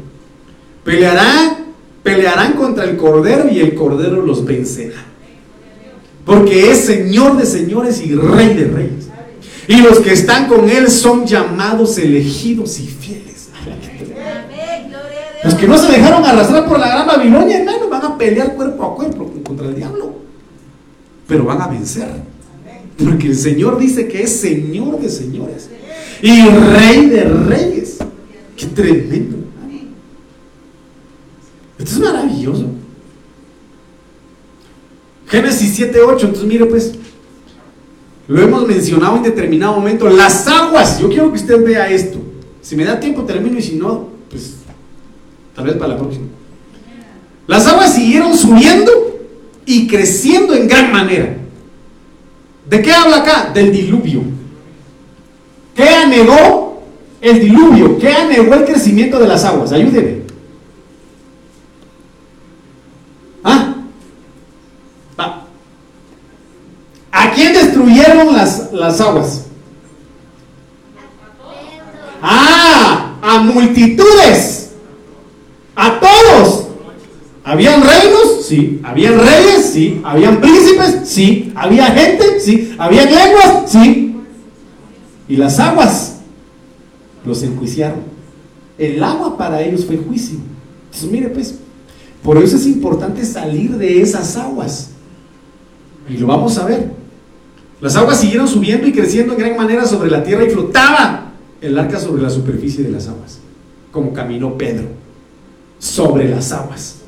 [0.83, 1.65] Pelearán,
[2.03, 5.03] pelearán contra el cordero y el cordero los vencerá.
[6.23, 9.07] Porque es Señor de señores y Rey de reyes.
[9.67, 13.49] Y los que están con Él son llamados, elegidos y fieles.
[15.43, 18.85] Los que no se dejaron arrastrar por la gran Babilonia, hermano, van a pelear cuerpo
[18.85, 20.17] a cuerpo contra el diablo.
[21.27, 22.32] Pero van a vencer.
[22.97, 25.69] Porque el Señor dice que es Señor de señores.
[26.21, 27.97] Y Rey de reyes.
[28.55, 29.37] Qué tremendo.
[31.77, 32.67] Esto es maravilloso.
[35.27, 36.11] Génesis 7.8.
[36.11, 36.93] Entonces mire pues.
[38.27, 40.07] Lo hemos mencionado en determinado momento.
[40.07, 40.99] Las aguas.
[40.99, 42.19] Yo quiero que usted vea esto.
[42.61, 44.53] Si me da tiempo termino y si no, pues
[45.53, 46.27] tal vez para la próxima.
[47.47, 48.91] Las aguas siguieron subiendo
[49.65, 51.42] y creciendo en gran manera.
[52.65, 53.51] ¿De qué habla acá?
[53.53, 54.21] Del diluvio.
[55.75, 56.83] ¿Qué anegó
[57.21, 57.97] el diluvio?
[57.97, 59.71] ¿Qué anegó el crecimiento de las aguas?
[59.71, 60.23] Ayúdeme.
[67.33, 69.45] quién destruyeron las, las aguas?
[72.21, 74.71] Ah, a multitudes.
[75.75, 76.67] A todos.
[77.43, 78.42] ¿Habían reinos?
[78.53, 78.79] Sí.
[78.83, 79.65] ¿Habían reyes?
[79.73, 79.99] Sí.
[80.03, 81.01] ¿Habían príncipes?
[81.05, 81.51] Sí.
[81.55, 82.39] ¿Había gente?
[82.39, 82.75] Sí.
[82.77, 83.71] ¿Habían lenguas?
[83.71, 84.15] Sí.
[85.27, 86.17] Y las aguas
[87.25, 88.01] los enjuiciaron.
[88.77, 90.37] El agua para ellos fue juicio.
[90.85, 91.55] Entonces, mire pues,
[92.21, 94.91] por eso es importante salir de esas aguas.
[96.07, 96.91] Y lo vamos a ver.
[97.81, 101.79] Las aguas siguieron subiendo y creciendo en gran manera sobre la tierra y flotaba el
[101.79, 103.39] arca sobre la superficie de las aguas,
[103.91, 104.89] como caminó Pedro
[105.79, 107.02] sobre las aguas.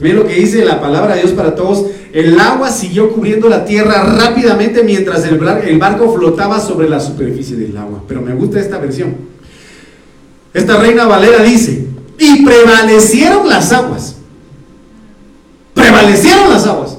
[0.00, 1.86] Miren lo que dice la palabra de Dios para todos.
[2.12, 7.56] El agua siguió cubriendo la tierra rápidamente mientras el, el barco flotaba sobre la superficie
[7.56, 8.02] del agua.
[8.06, 9.14] Pero me gusta esta versión.
[10.52, 11.86] Esta reina Valera dice,
[12.18, 14.16] y prevalecieron las aguas.
[15.74, 16.94] Prevalecieron las aguas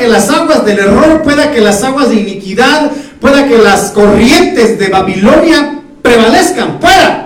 [0.00, 2.90] que las aguas del error, pueda que las aguas de iniquidad,
[3.20, 7.19] pueda que las corrientes de Babilonia prevalezcan, pueda.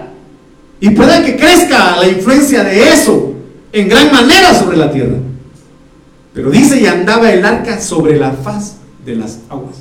[0.80, 3.34] Y pueda que crezca la influencia de eso
[3.72, 5.16] en gran manera sobre la tierra.
[6.32, 9.76] Pero dice, y andaba el arca sobre la faz de las aguas.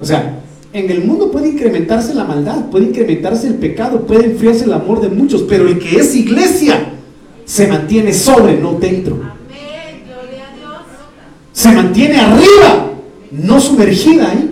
[0.00, 0.40] O sea,
[0.72, 5.00] en el mundo puede incrementarse la maldad, puede incrementarse el pecado, puede enfriarse el amor
[5.00, 6.92] de muchos, pero el que es iglesia
[7.44, 9.34] se mantiene sobre, no dentro
[11.54, 12.90] se mantiene arriba,
[13.30, 14.50] no sumergida ahí.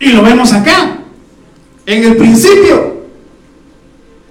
[0.00, 1.00] Y lo vemos acá,
[1.86, 2.94] en el principio.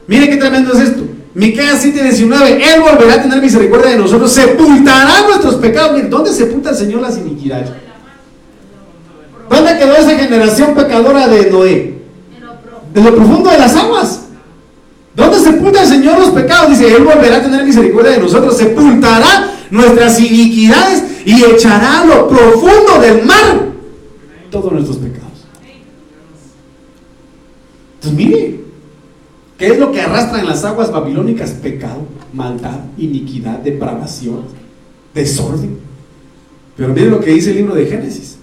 [0.07, 1.03] Mire qué tremendo es esto.
[1.33, 6.09] Miqueas 7:19, Él volverá a tener misericordia de nosotros, sepultará nuestros pecados.
[6.09, 7.69] ¿dónde sepulta el Señor las iniquidades?
[9.49, 11.93] ¿Dónde quedó esa generación pecadora de Noé?
[12.93, 14.19] En lo profundo de las aguas.
[15.15, 16.69] ¿Dónde sepulta el Señor los pecados?
[16.69, 22.27] Dice, Él volverá a tener misericordia de nosotros, sepultará nuestras iniquidades y echará a lo
[22.27, 23.73] profundo del mar
[24.51, 25.22] todos nuestros pecados.
[28.03, 28.59] Entonces, mire,
[29.57, 31.51] ¿qué es lo que arrastran las aguas babilónicas?
[31.51, 32.01] Pecado,
[32.33, 34.41] maldad, iniquidad, depravación,
[35.13, 35.77] desorden.
[36.75, 38.37] Pero mire lo que dice el libro de Génesis.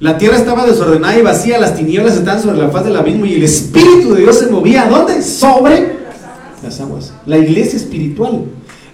[0.00, 3.34] La tierra estaba desordenada y vacía, las tinieblas estaban sobre la faz del abismo y
[3.34, 4.88] el Espíritu de Dios se movía.
[4.88, 5.22] ¿Dónde?
[5.22, 5.98] Sobre
[6.62, 7.12] las aguas.
[7.24, 8.46] La iglesia espiritual,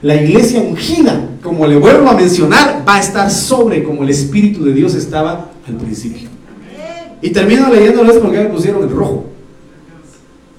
[0.03, 4.65] la iglesia ungida, como le vuelvo a mencionar, va a estar sobre como el Espíritu
[4.65, 6.34] de Dios estaba al principio.
[7.25, 9.25] Y termino leyendo esto porque me pusieron el rojo.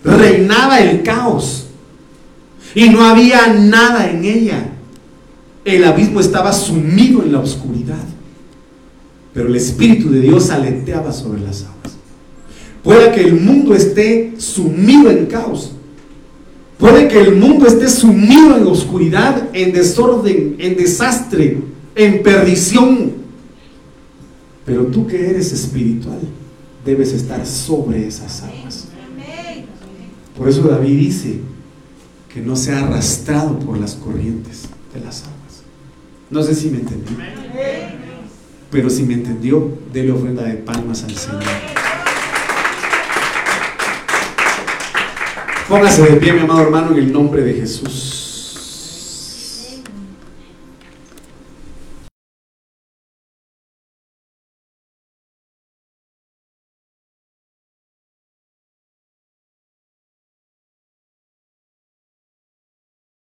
[0.03, 1.67] Reinaba el caos
[2.73, 4.71] y no había nada en ella.
[5.63, 8.03] El abismo estaba sumido en la oscuridad
[9.35, 11.97] pero el Espíritu de Dios aleteaba sobre las aguas.
[12.81, 15.73] Puede que el mundo esté sumido en caos.
[16.77, 21.57] Puede que el mundo esté sumido en oscuridad, en desorden, en desastre,
[21.95, 23.11] en perdición.
[24.65, 26.19] Pero tú que eres espiritual,
[26.85, 28.87] debes estar sobre esas aguas.
[30.37, 31.39] Por eso David dice
[32.33, 34.63] que no sea arrastrado por las corrientes
[34.93, 35.63] de las aguas.
[36.29, 37.15] No sé si me entendí.
[38.69, 41.43] Pero si me entendió, dele ofrenda de palmas al Señor.
[45.69, 48.24] Póngase de pie, mi amado hermano, en el nombre de Jesús.